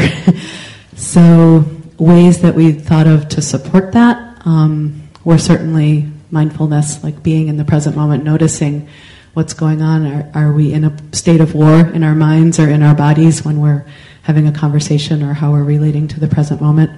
[0.96, 1.64] so,
[1.98, 7.56] ways that we thought of to support that um, were certainly mindfulness, like being in
[7.56, 8.88] the present moment, noticing
[9.34, 10.06] what's going on.
[10.06, 13.44] Are, are we in a state of war in our minds or in our bodies
[13.44, 13.86] when we're
[14.22, 16.90] having a conversation or how we're relating to the present moment?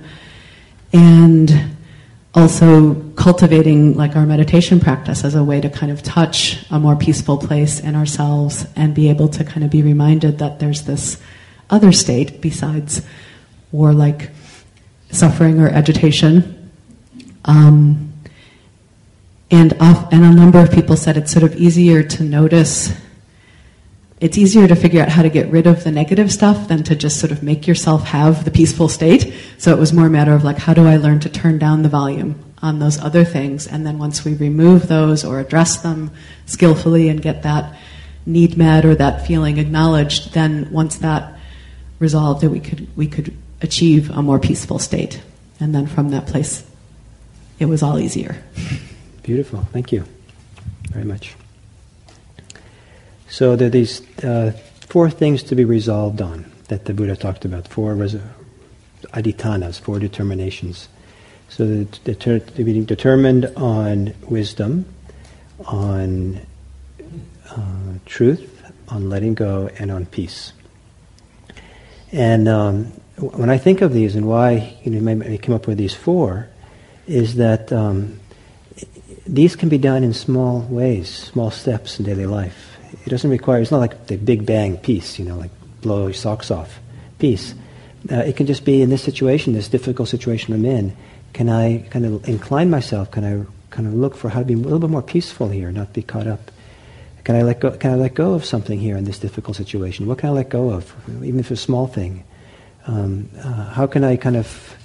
[0.93, 1.77] And
[2.35, 6.97] also cultivating like our meditation practice as a way to kind of touch a more
[6.97, 11.21] peaceful place in ourselves and be able to kind of be reminded that there's this
[11.69, 13.03] other state besides
[13.71, 14.31] warlike
[15.11, 16.71] suffering or agitation.
[17.45, 18.12] Um,
[19.53, 22.91] and, off, and a number of people said it's sort of easier to notice,
[24.19, 26.97] it's easier to figure out how to get rid of the negative stuff than to
[26.97, 29.35] just sort of make yourself have the peaceful state.
[29.59, 31.83] So it was more a matter of like, how do I learn to turn down
[31.83, 33.67] the volume on those other things?
[33.67, 36.13] And then once we remove those or address them
[36.47, 37.77] skillfully and get that
[38.25, 41.39] need met or that feeling acknowledged, then once that
[41.99, 45.21] resolved, that we could, we could achieve a more peaceful state.
[45.61, 46.67] And then from that place,
[47.59, 48.43] it was all easier.
[49.23, 49.61] Beautiful.
[49.73, 50.05] Thank you
[50.91, 51.37] very much.
[53.29, 54.53] So there are these uh,
[54.89, 57.69] four things to be resolved on that the Buddha talked about.
[57.69, 58.17] Four res-
[59.13, 60.89] adhitthanas, four determinations.
[61.49, 64.87] So they're being determined on wisdom,
[65.67, 66.41] on
[67.49, 70.53] uh, truth, on letting go, and on peace.
[72.11, 72.87] And um,
[73.19, 76.49] when I think of these and why you know, I came up with these four,
[77.07, 78.19] is that um,
[79.27, 82.77] these can be done in small ways, small steps in daily life.
[83.07, 86.15] It doesn't require, it's not like the big bang peace, you know, like blow your
[86.15, 86.79] socks off
[87.19, 87.55] peace.
[88.11, 90.97] Uh, it can just be in this situation, this difficult situation I'm in,
[91.33, 93.11] can I kind of incline myself?
[93.11, 95.71] Can I kind of look for how to be a little bit more peaceful here,
[95.71, 96.51] not be caught up?
[97.25, 100.07] Can I let go, can I let go of something here in this difficult situation?
[100.07, 102.25] What can I let go of, even if it's a small thing?
[102.87, 104.77] Um, uh, how can I kind of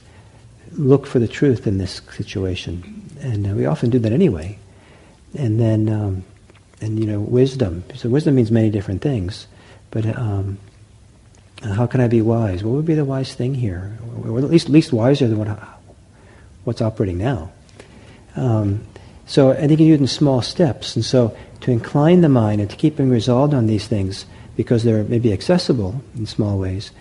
[0.73, 2.96] look for the truth in this situation?
[3.21, 4.57] And uh, we often do that anyway.
[5.37, 6.23] And then, um,
[6.81, 7.83] and you know, wisdom.
[7.95, 9.47] So wisdom means many different things,
[9.91, 10.57] but um,
[11.63, 12.63] how can I be wise?
[12.63, 15.59] What would be the wise thing here, or at least least wiser than what
[16.63, 17.51] what's operating now?
[18.35, 18.85] Um,
[19.25, 22.61] so I think you do it in small steps, and so to incline the mind
[22.61, 24.25] and to keep being resolved on these things
[24.55, 26.91] because they're maybe accessible in small ways,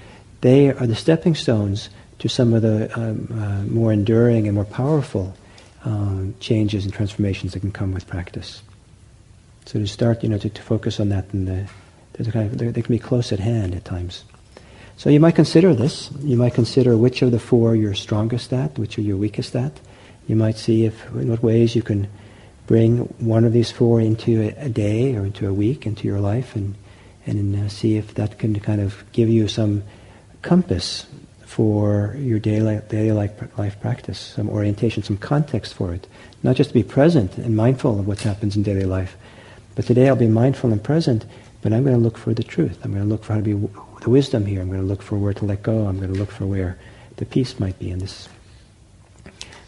[0.41, 4.65] they are the stepping stones to some of the um, uh, more enduring and more
[4.65, 5.35] powerful
[5.87, 8.63] um, changes and transformations that can come with practice.
[9.65, 11.69] So to start, you know, to, to focus on that, and the,
[12.13, 14.25] there's kind of, they can be close at hand at times.
[14.97, 16.11] So you might consider this.
[16.21, 19.81] You might consider which of the four you're strongest at, which are your weakest at.
[20.27, 22.09] You might see if in what ways you can
[22.67, 26.21] bring one of these four into a, a day or into a week, into your
[26.21, 26.75] life, and
[27.27, 29.83] and uh, see if that can kind of give you some
[30.43, 31.07] compass
[31.57, 36.07] for your daily, daily life, life practice, some orientation, some context for it.
[36.43, 39.17] Not just to be present and mindful of what happens in daily life,
[39.75, 41.25] but today I'll be mindful and present,
[41.63, 42.79] but I'm going to look for the truth.
[42.85, 43.69] I'm going to look for how to be
[44.03, 44.61] the wisdom here.
[44.61, 45.87] I'm going to look for where to let go.
[45.87, 46.79] I'm going to look for where
[47.17, 48.29] the peace might be in this.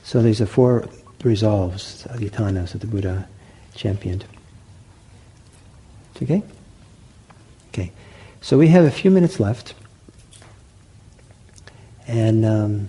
[0.04, 0.86] So these are four
[1.24, 3.26] resolves, the adhitthanas, that the Buddha
[3.74, 4.26] championed.
[6.22, 6.42] Okay?
[7.68, 7.92] Okay.
[8.42, 9.72] So we have a few minutes left.
[12.08, 12.88] And um,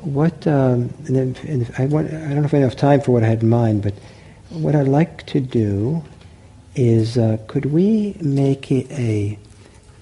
[0.00, 3.00] what, um, and then, and I, want, I don't know if I have enough time
[3.00, 3.94] for what I had in mind, but
[4.50, 6.04] what I'd like to do
[6.76, 9.38] is uh, could we make a, a,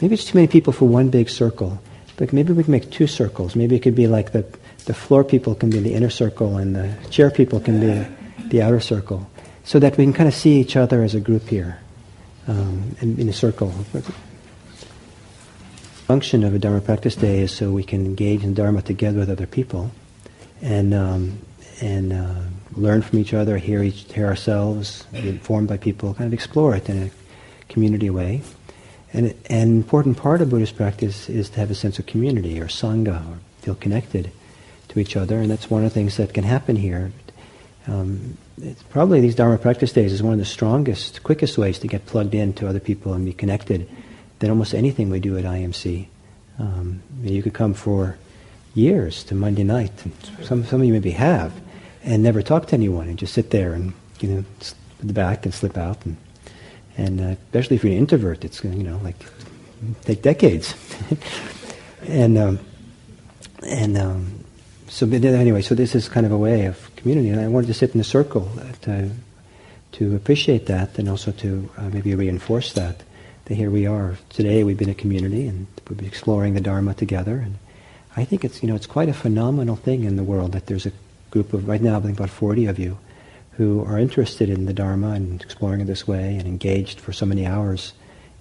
[0.01, 1.81] maybe it's too many people for one big circle,
[2.19, 3.57] but maybe we can make two circles.
[3.57, 4.45] Maybe it could be like the,
[4.85, 8.07] the floor people can be the inner circle and the chair people can be
[8.49, 9.29] the outer circle,
[9.65, 11.79] so that we can kind of see each other as a group here
[12.47, 13.73] um, in, in a circle
[16.09, 19.29] function of a Dharma practice day is so we can engage in Dharma together with
[19.29, 19.91] other people
[20.63, 21.39] and, um,
[21.83, 22.35] and uh,
[22.73, 26.75] learn from each other, hear, each, hear ourselves, be informed by people, kind of explore
[26.75, 27.11] it in a
[27.71, 28.41] community way.
[29.13, 32.69] And an important part of Buddhist practice is to have a sense of community or
[32.69, 34.33] sangha, or feel connected
[34.89, 37.13] to each other, and that's one of the things that can happen here.
[37.87, 41.87] um, it's probably these Dharma practice days is one of the strongest, quickest ways to
[41.87, 43.87] get plugged into other people and be connected
[44.39, 46.07] than almost anything we do at IMC.
[46.59, 48.19] Um, you could come for
[48.75, 49.93] years to Monday night,
[50.43, 51.53] some, some of you maybe have,
[52.05, 55.45] and never talk to anyone and just sit there and, you know, at the back
[55.45, 56.05] and slip out.
[56.05, 56.17] And,
[56.97, 59.17] and uh, especially if you're an introvert, it's, you know, like,
[60.03, 60.75] take decades.
[62.07, 62.59] and, um,
[63.67, 64.45] and, um,
[64.89, 67.75] so anyway, so this is kind of a way of community, and I wanted to
[67.75, 68.51] sit in a circle
[68.83, 69.11] to
[69.93, 73.03] to appreciate that, and also to uh, maybe reinforce that.
[73.49, 74.63] That here we are today.
[74.63, 77.57] We've been a community, and we've been exploring the Dharma together, and
[78.15, 80.85] I think it's you know it's quite a phenomenal thing in the world that there's
[80.85, 80.93] a
[81.31, 82.99] group of right now I think about 40 of you
[83.53, 87.25] who are interested in the Dharma and exploring it this way and engaged for so
[87.25, 87.95] many hours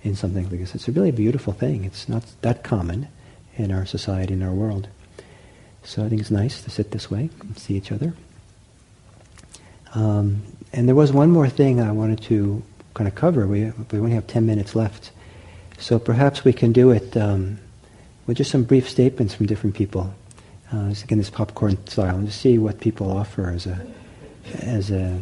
[0.04, 0.76] in something like this.
[0.76, 1.86] It's a really beautiful thing.
[1.86, 3.08] It's not that common
[3.56, 4.90] in our society, in our world.
[5.84, 8.14] So I think it's nice to sit this way and see each other.
[9.96, 10.42] Um,
[10.74, 12.62] and there was one more thing I wanted to
[12.98, 13.48] kind to cover.
[13.48, 15.12] We, we only have 10 minutes left.
[15.78, 17.60] So perhaps we can do it um,
[18.26, 20.14] with just some brief statements from different people.
[20.72, 23.88] Uh, just again, this popcorn style, and just see what people offer as a,
[24.60, 25.20] as a,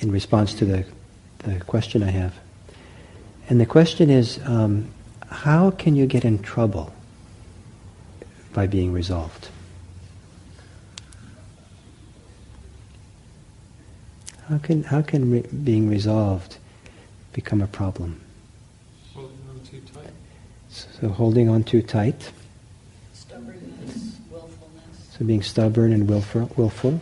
[0.00, 0.84] in response to the,
[1.38, 2.34] the question I have.
[3.48, 4.88] And the question is, um,
[5.28, 6.92] how can you get in trouble?
[8.52, 9.48] by being resolved.
[14.52, 16.58] How can, how can re- being resolved
[17.32, 18.20] become a problem?
[19.14, 20.10] Holding on too tight.
[20.68, 22.30] So holding on too tight.
[23.14, 25.16] Stubbornness, willfulness.
[25.16, 26.50] So being stubborn and willful.
[26.54, 27.00] willful.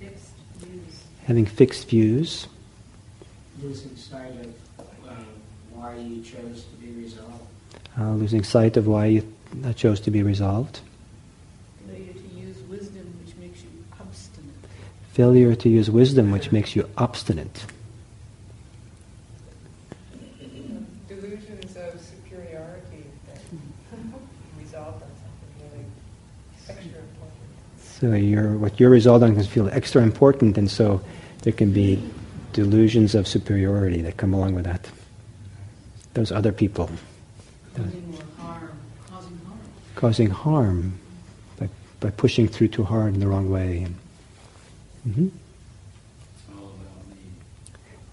[0.00, 1.02] Fixed views.
[1.26, 2.46] Having fixed views.
[3.62, 4.32] Losing sight
[4.78, 5.12] of uh,
[5.74, 7.44] why you chose to be resolved.
[8.00, 10.80] Uh, losing sight of why you that chose to be resolved.
[11.86, 13.68] Failure to use wisdom, which makes you
[14.00, 14.54] obstinate.
[15.18, 17.66] Failure to use wisdom, which makes you obstinate.
[21.08, 23.40] Delusions of superiority that
[24.60, 25.84] resolve on something really
[26.68, 27.34] extra important.
[27.82, 31.00] So you're, what you're resolved on can feel extra important, and so
[31.42, 32.00] there can be
[32.52, 34.88] delusions of superiority that come along with that.
[36.14, 36.90] Those other people.
[39.96, 41.00] causing harm
[41.58, 43.88] by, by pushing through too hard in the wrong way.
[45.08, 45.28] Mm-hmm.
[46.58, 47.16] All about me.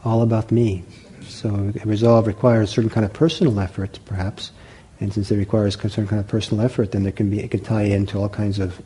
[0.05, 0.83] All about me.
[1.27, 1.49] So
[1.83, 4.51] resolve requires a certain kind of personal effort, perhaps,
[4.99, 7.51] and since it requires a certain kind of personal effort, then there can be it
[7.51, 8.81] can tie into all kinds of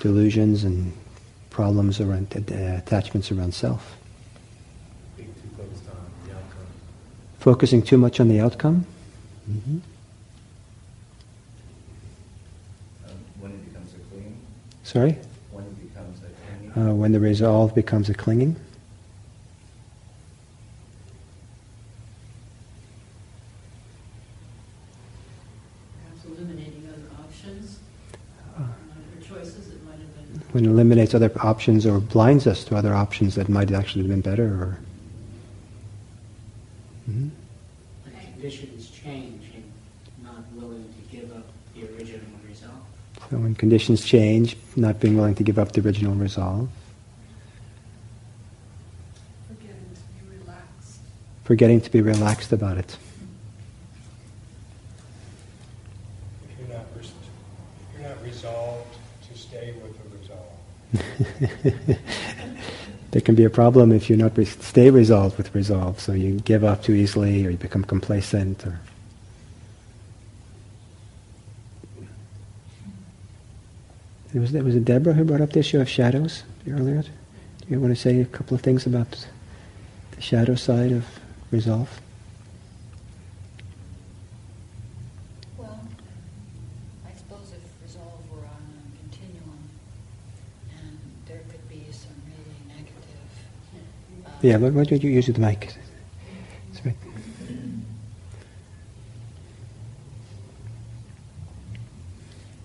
[0.00, 0.92] delusions and
[1.50, 3.96] problems around uh, attachments around self.
[5.16, 5.96] Being too focused on
[6.26, 6.66] the outcome.
[7.38, 8.84] Focusing too much on the outcome.
[9.50, 9.78] Mm-hmm.
[13.02, 13.10] Sorry?
[13.40, 15.27] When it becomes a clinging?
[16.76, 18.54] Uh, when the resolve becomes a clinging.
[26.04, 27.80] Perhaps eliminating other options,
[28.56, 30.42] uh, other choices that might have been.
[30.52, 34.10] When it eliminates other options or blinds us to other options that might actually have
[34.10, 34.78] been better or.
[37.10, 37.28] Mm-hmm.
[38.04, 39.64] When conditions change and
[40.22, 42.74] not willing to give up the original resolve.
[43.30, 46.68] So when conditions change, not being willing to give up the original resolve.
[49.48, 51.00] Forgetting to be relaxed.
[51.44, 52.96] Forgetting to be relaxed about it.
[56.42, 57.12] If you're not, res-
[57.92, 58.96] if you're not resolved
[59.30, 61.98] to stay with the resolve.
[63.10, 66.00] there can be a problem if you're not re- stay resolved with resolve.
[66.00, 68.80] So you give up too easily, or you become complacent, or
[74.34, 77.02] It was, it was it Deborah who brought up the issue of shadows earlier?
[77.02, 77.08] Do
[77.68, 79.26] you want to say a couple of things about
[80.12, 81.06] the shadow side of
[81.50, 82.00] resolve?
[85.56, 85.80] Well,
[87.06, 89.58] I suppose if resolve were on a continuum,
[90.78, 94.26] and there could be some really negative.
[94.26, 95.74] Uh, Yeah, why don't you use the mic?
[96.72, 96.96] That's right.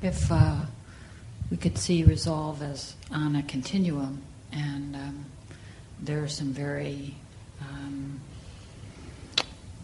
[0.01, 0.55] If uh,
[1.53, 5.25] we could see resolve as on a continuum, and um,
[6.01, 7.13] there are some very
[7.61, 8.19] um,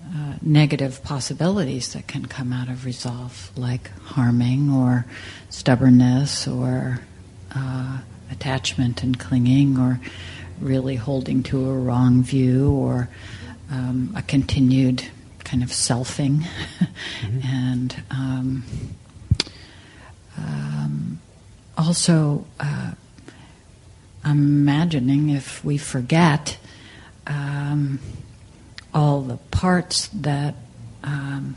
[0.03, 5.05] uh, negative possibilities that can come out of resolve, like harming or
[5.51, 7.01] stubbornness or
[7.55, 7.99] uh,
[8.31, 9.99] attachment and clinging or
[10.59, 13.09] really holding to a wrong view or
[13.69, 15.03] um, a continued
[15.43, 16.39] kind of selfing
[17.21, 17.39] mm-hmm.
[17.43, 18.63] and um,
[20.35, 21.08] um,
[21.79, 22.91] also uh,
[24.25, 26.57] imagining if we forget
[27.25, 27.99] um,
[28.93, 30.55] all the parts that
[31.03, 31.55] um,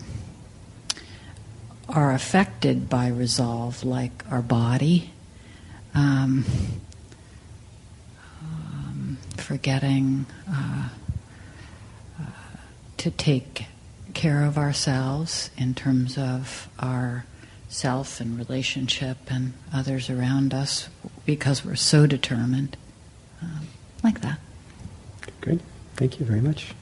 [1.88, 5.10] are affected by resolve, like our body,
[5.92, 6.44] um,
[8.40, 10.88] um, forgetting uh,
[12.20, 12.24] uh,
[12.96, 13.66] to take
[14.14, 17.24] care of ourselves in terms of our
[17.72, 20.88] self and relationship and others around us
[21.24, 22.76] because we're so determined.
[23.40, 23.66] Um,
[24.04, 24.38] like that.
[25.40, 25.60] Good.
[25.96, 26.74] Thank you very much.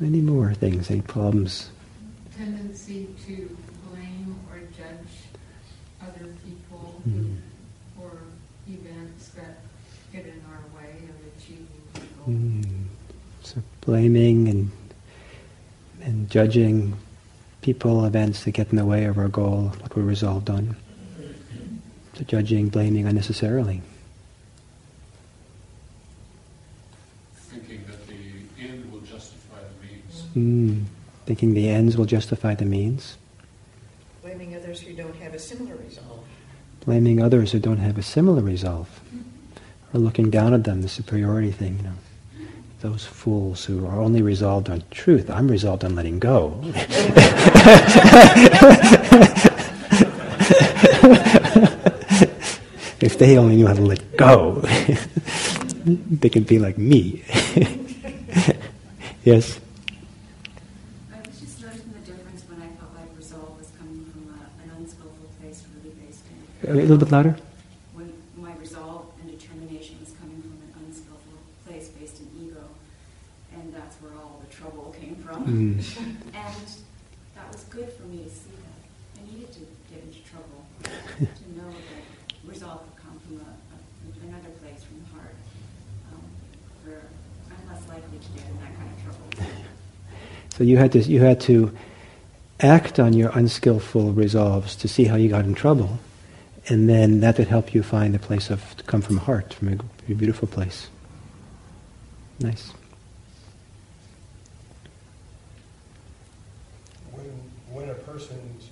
[0.00, 0.90] Any more things?
[0.90, 1.70] Any problems?
[2.36, 3.56] Tendency to
[3.90, 5.12] blame or judge
[6.02, 7.36] other people Mm.
[8.00, 8.10] or
[8.68, 9.58] events that
[10.12, 12.34] get in our way of achieving the goal.
[12.34, 12.84] Mm.
[13.42, 14.70] So blaming and
[16.02, 16.96] and judging
[17.66, 20.76] people, events that get in the way of our goal, what we're resolved on.
[22.14, 23.82] So judging, blaming unnecessarily.
[27.34, 28.14] Thinking that the
[28.60, 30.22] end will justify the means.
[30.36, 30.84] Mm.
[31.26, 33.16] Thinking the ends will justify the means.
[34.22, 36.24] Blaming others who don't have a similar resolve.
[36.84, 39.00] Blaming others who don't have a similar resolve.
[39.92, 41.98] Or looking down at them, the superiority thing, you know.
[42.80, 45.30] Those fools who are only resolved on truth.
[45.30, 46.60] I'm resolved on letting go.
[53.00, 54.60] if they only knew how to let go,
[55.84, 57.22] they could be like me.
[59.24, 59.60] yes?
[61.12, 64.38] I was just noticing the difference when I felt like resolve was coming from a,
[64.64, 66.24] an unskillful place, really based
[66.64, 66.70] in.
[66.70, 67.36] A little bit louder?
[67.94, 72.64] When my resolve and determination was coming from an unskillful place based in ego,
[73.54, 75.35] and that's where all the trouble came from.
[75.46, 75.78] Mm.
[76.34, 76.66] and
[77.34, 79.22] that was good for me to see that.
[79.22, 84.28] I needed to get into trouble to know that resolve could come from a, a,
[84.28, 85.34] another place, from the heart,
[86.12, 86.22] um,
[86.84, 87.02] where
[87.50, 89.52] I'm less likely to get in that kind of trouble.
[90.56, 91.70] So you had to you had to
[92.60, 95.98] act on your unskillful resolves to see how you got in trouble,
[96.68, 99.68] and then that would help you find a place of to come from heart, from
[99.68, 100.88] a, a beautiful place.
[102.40, 102.72] Nice.
[107.12, 107.26] When,
[107.72, 108.70] when a person's,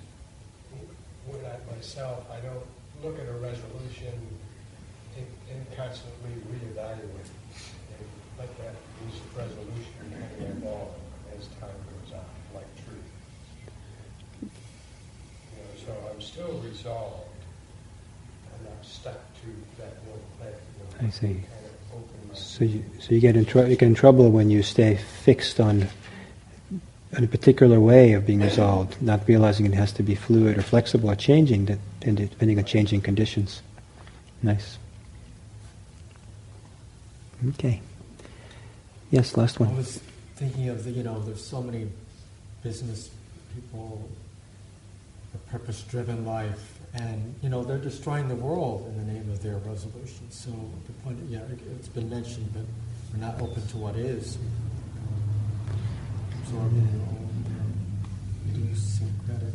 [1.27, 2.65] when I myself, I don't
[3.03, 4.13] look at a resolution
[5.51, 7.29] and, constantly reevaluate
[7.91, 8.07] and
[8.39, 8.75] let that
[9.35, 10.95] resolution kind of evolve
[11.37, 13.11] as time goes on, like truth.
[14.41, 14.49] You
[15.57, 17.27] know, so I'm still resolved.
[18.57, 20.55] I'm not stuck to that one thing.
[20.77, 21.27] You know, I see.
[21.27, 24.63] Kind of So you so you get in tr- you get in trouble when you
[24.63, 25.87] stay fixed on
[27.15, 30.61] on a particular way of being resolved, not realizing it has to be fluid or
[30.61, 31.65] flexible or changing,
[31.99, 33.61] depending on changing conditions.
[34.43, 34.77] Nice.
[37.49, 37.81] Okay.
[39.11, 39.69] Yes, last one.
[39.69, 40.01] I was
[40.35, 41.87] thinking of the, you know, there's so many
[42.63, 43.09] business
[43.53, 44.09] people,
[45.33, 49.57] a purpose-driven life, and you know they're destroying the world in the name of their
[49.57, 50.29] resolution.
[50.29, 50.49] So
[50.87, 52.63] the point, yeah, it- it's been mentioned, but
[53.13, 54.37] we're not open to what is.
[56.41, 57.45] Absorbing their own
[58.49, 59.53] idiosyncratic.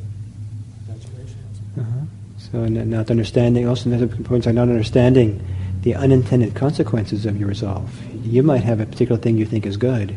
[1.79, 2.05] Uh-huh.
[2.39, 5.41] So not understanding, also another point are not understanding
[5.83, 7.91] the unintended consequences of your resolve.
[8.25, 10.17] You might have a particular thing you think is good,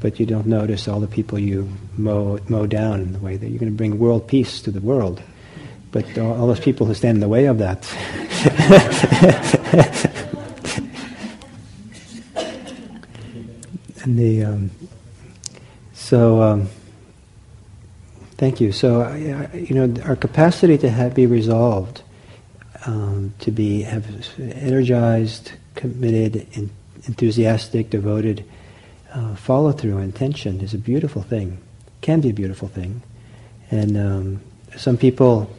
[0.00, 3.48] but you don't notice all the people you mow, mow down in the way that
[3.48, 5.22] you're going to bring world peace to the world.
[5.90, 7.86] But all, those people who stand in the way of that.
[14.02, 14.70] and the um,
[15.92, 16.68] so um,
[18.36, 18.72] thank you.
[18.72, 22.02] So uh, you know our capacity to have be resolved,
[22.86, 24.04] um, to be have
[24.38, 26.70] energized, committed, en-
[27.04, 28.44] enthusiastic, devoted,
[29.12, 31.58] uh, follow through, intention is a beautiful thing.
[32.00, 33.02] Can be a beautiful thing,
[33.70, 34.40] and um,
[34.76, 35.50] some people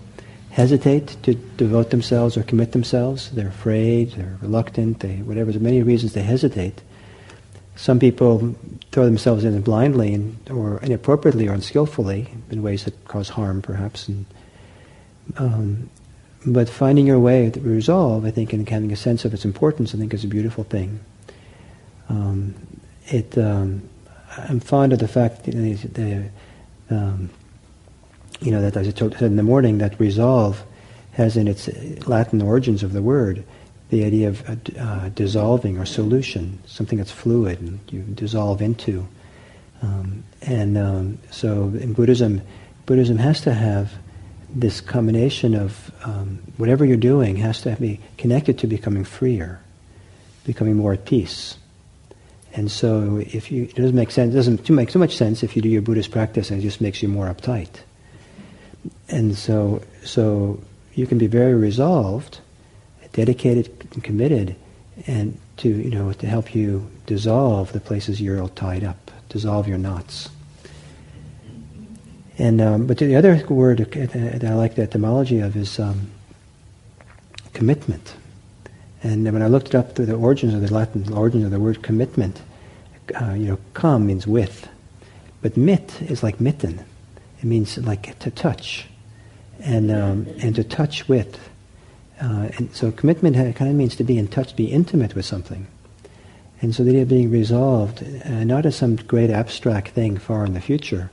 [0.51, 3.32] hesitate to devote themselves or commit themselves.
[3.32, 5.51] They're afraid, they're reluctant, they whatever.
[5.51, 6.82] There's many reasons they hesitate.
[7.76, 8.55] Some people
[8.91, 14.07] throw themselves in blindly and, or inappropriately or unskillfully in ways that cause harm, perhaps.
[14.07, 14.26] And,
[15.38, 15.89] um,
[16.46, 19.96] but finding your way to resolve, I think, and having a sense of its importance,
[19.96, 21.00] I think, is a beautiful thing.
[22.10, 22.56] Um,
[23.08, 23.88] it, um,
[24.38, 26.30] I'm fond of the fact that the,
[26.89, 27.30] um,
[28.41, 30.64] you know, that as I said in the morning, that resolve
[31.14, 31.70] has in its
[32.08, 33.44] Latin origins of the word
[33.89, 39.08] the idea of uh, uh, dissolving or solution, something that's fluid and you dissolve into.
[39.84, 42.41] Um, and um, so in Buddhism,
[42.86, 43.94] Buddhism has to have
[44.54, 49.60] this combination of um, whatever you're doing has to be connected to becoming freer,
[50.45, 51.58] becoming more at peace.
[52.54, 55.56] And so, if you, it doesn't make sense, it doesn't make so much sense if
[55.56, 57.80] you do your Buddhist practice and it just makes you more uptight.
[59.10, 60.62] And so, so
[60.93, 62.39] you can be very resolved,
[63.12, 64.56] dedicated, and committed,
[65.08, 69.68] and to you know to help you dissolve the places you're all tied up, dissolve
[69.68, 70.30] your knots.
[72.38, 76.09] And um, but the other word that I like the etymology of is um,
[77.53, 78.15] commitment.
[79.03, 81.84] And when I looked up the origins of the Latin the origins of the word
[81.84, 82.41] commitment,
[83.19, 84.67] uh, you know, com means with,
[85.41, 86.84] but mit is like mitten.
[87.39, 88.88] It means like to touch,
[89.59, 91.38] and um, and to touch with.
[92.21, 95.67] Uh, and so commitment kind of means to be in touch, be intimate with something.
[96.61, 100.45] And so the idea of being resolved, uh, not as some great abstract thing far
[100.45, 101.11] in the future,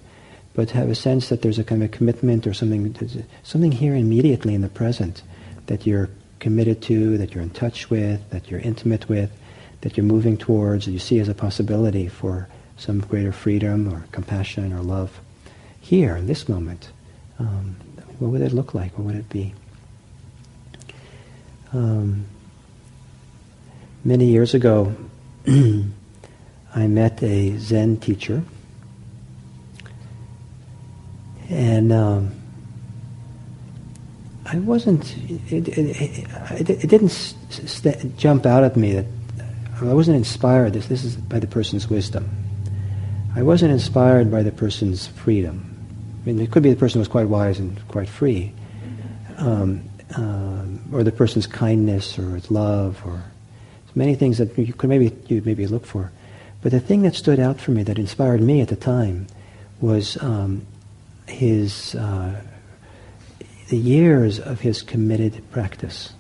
[0.61, 2.95] but to have a sense that there's a kind of a commitment or something,
[3.43, 5.23] something here immediately in the present
[5.69, 9.33] that you're committed to, that you're in touch with, that you're intimate with,
[9.81, 12.47] that you're moving towards, that you see as a possibility for
[12.77, 15.19] some greater freedom or compassion or love.
[15.81, 16.91] Here, in this moment,
[17.39, 17.77] um,
[18.19, 18.99] what would it look like?
[18.99, 19.55] What would it be?
[21.73, 22.27] Um,
[24.05, 24.95] many years ago,
[25.47, 28.43] I met a Zen teacher,
[31.51, 32.31] and um,
[34.47, 35.17] I wasn't.
[35.51, 39.07] It, it, it, it didn't st- jump out at me that
[39.81, 40.73] I wasn't inspired.
[40.73, 42.31] This this is by the person's wisdom.
[43.35, 45.67] I wasn't inspired by the person's freedom.
[46.23, 48.53] I mean, it could be the person was quite wise and quite free,
[49.39, 49.83] um,
[50.17, 53.23] um, or the person's kindness or its love, or
[53.95, 56.13] many things that you could maybe you maybe look for.
[56.63, 59.27] But the thing that stood out for me, that inspired me at the time,
[59.81, 60.67] was um,
[61.31, 62.41] his uh,
[63.69, 66.13] the years of his committed practice.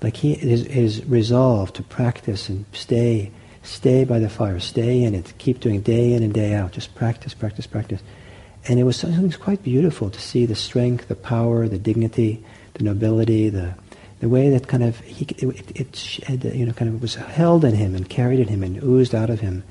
[0.00, 3.30] Like he his, his resolve to practice and stay
[3.62, 6.94] stay by the fire, stay in it, keep doing day in and day out, just
[6.94, 8.02] practice, practice, practice.
[8.66, 12.44] And it was something quite beautiful to see the strength, the power, the dignity,
[12.74, 13.74] the nobility, the
[14.20, 17.64] the way that kind of he it, it, it you know kind of was held
[17.64, 19.64] in him and carried in him and oozed out of him,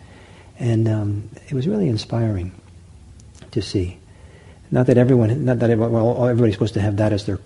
[0.59, 2.51] and um, it was really inspiring
[3.51, 3.97] to see.
[4.71, 7.39] Not that everyone, not that everyone, well, everybody's supposed to have that as their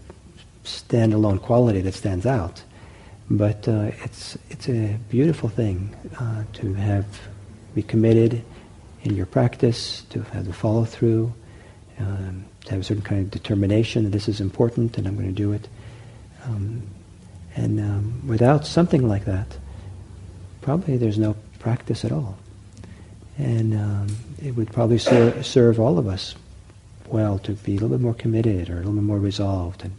[0.64, 2.64] standalone quality that stands out,
[3.30, 7.06] but uh, it's it's a beautiful thing uh, to have
[7.74, 8.44] be committed
[9.04, 11.34] in your practice, to have the follow through,
[12.00, 15.28] um, to have a certain kind of determination that this is important and I'm going
[15.28, 15.68] to do it.
[16.46, 16.84] Um,
[17.56, 19.58] and um, without something like that,
[20.62, 22.38] probably there's no practice at all.
[23.38, 24.08] And um,
[24.42, 26.36] it would probably ser- serve all of us
[27.08, 29.94] well to be a little bit more committed or a little bit more resolved and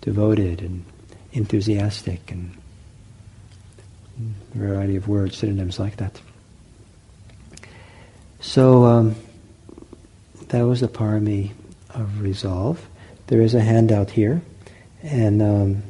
[0.00, 0.84] devoted and
[1.32, 2.56] enthusiastic and
[4.54, 6.20] a variety of words, synonyms like that.
[8.40, 9.16] So um,
[10.48, 11.52] that was the parami
[11.90, 12.86] of resolve.
[13.26, 14.42] There is a handout here,
[15.02, 15.82] and um,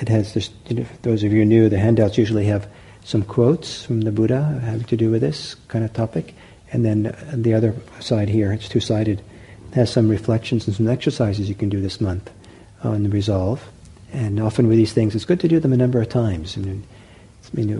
[0.00, 0.50] it has this.
[0.68, 2.68] You know, those of you new, the handouts usually have
[3.04, 6.34] some quotes from the Buddha having to do with this kind of topic,
[6.72, 9.22] and then the other side here, it's two-sided,
[9.74, 12.30] has some reflections and some exercises you can do this month
[12.84, 13.68] uh, on the resolve.
[14.12, 16.56] And often with these things, it's good to do them a number of times.
[16.56, 16.84] I mean,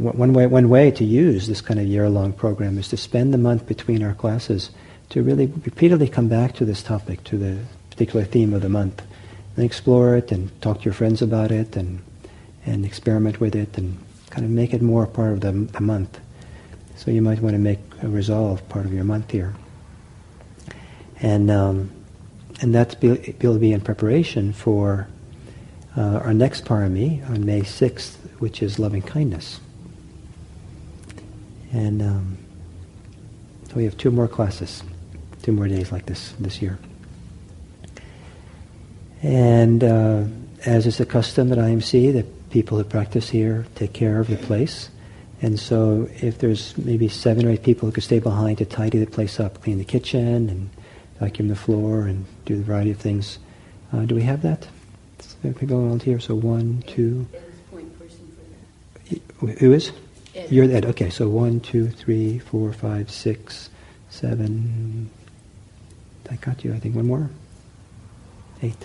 [0.03, 3.39] one way, one way to use this kind of year-long program is to spend the
[3.39, 4.70] month between our classes
[5.11, 7.59] to really repeatedly come back to this topic, to the
[7.91, 9.03] particular theme of the month,
[9.57, 12.03] and explore it and talk to your friends about it and
[12.66, 13.97] and experiment with it and
[14.30, 16.18] kind of make it more part of the, the month.
[16.97, 19.55] So you might want to make a resolve part of your month here,
[21.21, 21.91] and um,
[22.61, 25.09] and that's be, will be in preparation for
[25.97, 29.61] uh, our next parami on May sixth, which is loving kindness.
[31.73, 32.39] And um,
[33.69, 34.83] so we have two more classes,
[35.43, 36.79] two more days like this this year.
[39.23, 40.25] And uh,
[40.64, 44.37] as is the custom at IMC, the people who practice here take care of the
[44.37, 44.91] place.
[45.43, 48.99] And so if there's maybe seven or eight people who could stay behind to tidy
[48.99, 50.71] the place up, clean the kitchen and
[51.19, 53.39] vacuum the floor and do a variety of things.
[53.93, 54.69] Uh, do we have that?
[55.43, 56.19] People volunteer.
[56.19, 57.27] So one, two.
[59.39, 59.93] Who is?
[60.35, 60.51] Ed.
[60.51, 60.85] You're Ed.
[60.87, 63.71] Okay, so one, two, three, four, five, six,
[64.09, 65.11] seven.
[66.31, 66.75] I got you.
[66.75, 67.31] I think one more.
[68.62, 68.77] Eight.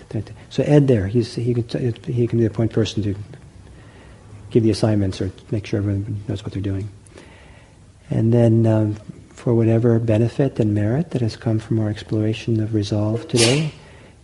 [0.50, 3.14] So Ed, there, he's he can t- he can be the point person to
[4.50, 6.90] give the assignments or make sure everyone knows what they're doing.
[8.10, 8.96] And then um,
[9.42, 13.72] for whatever benefit and merit that has come from our exploration of resolve today,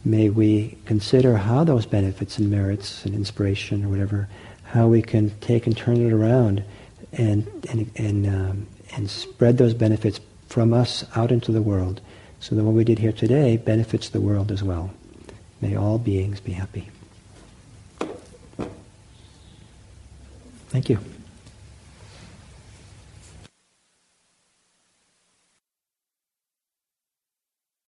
[0.05, 4.29] may we consider how those benefits and merits and inspiration or whatever,
[4.62, 6.62] how we can take and turn it around
[7.14, 12.01] and, and, and, um, and spread those benefits from us out into the world
[12.39, 14.89] so that what we did here today benefits the world as well.
[15.61, 16.91] May all beings be happy.
[20.69, 21.01] Thank you.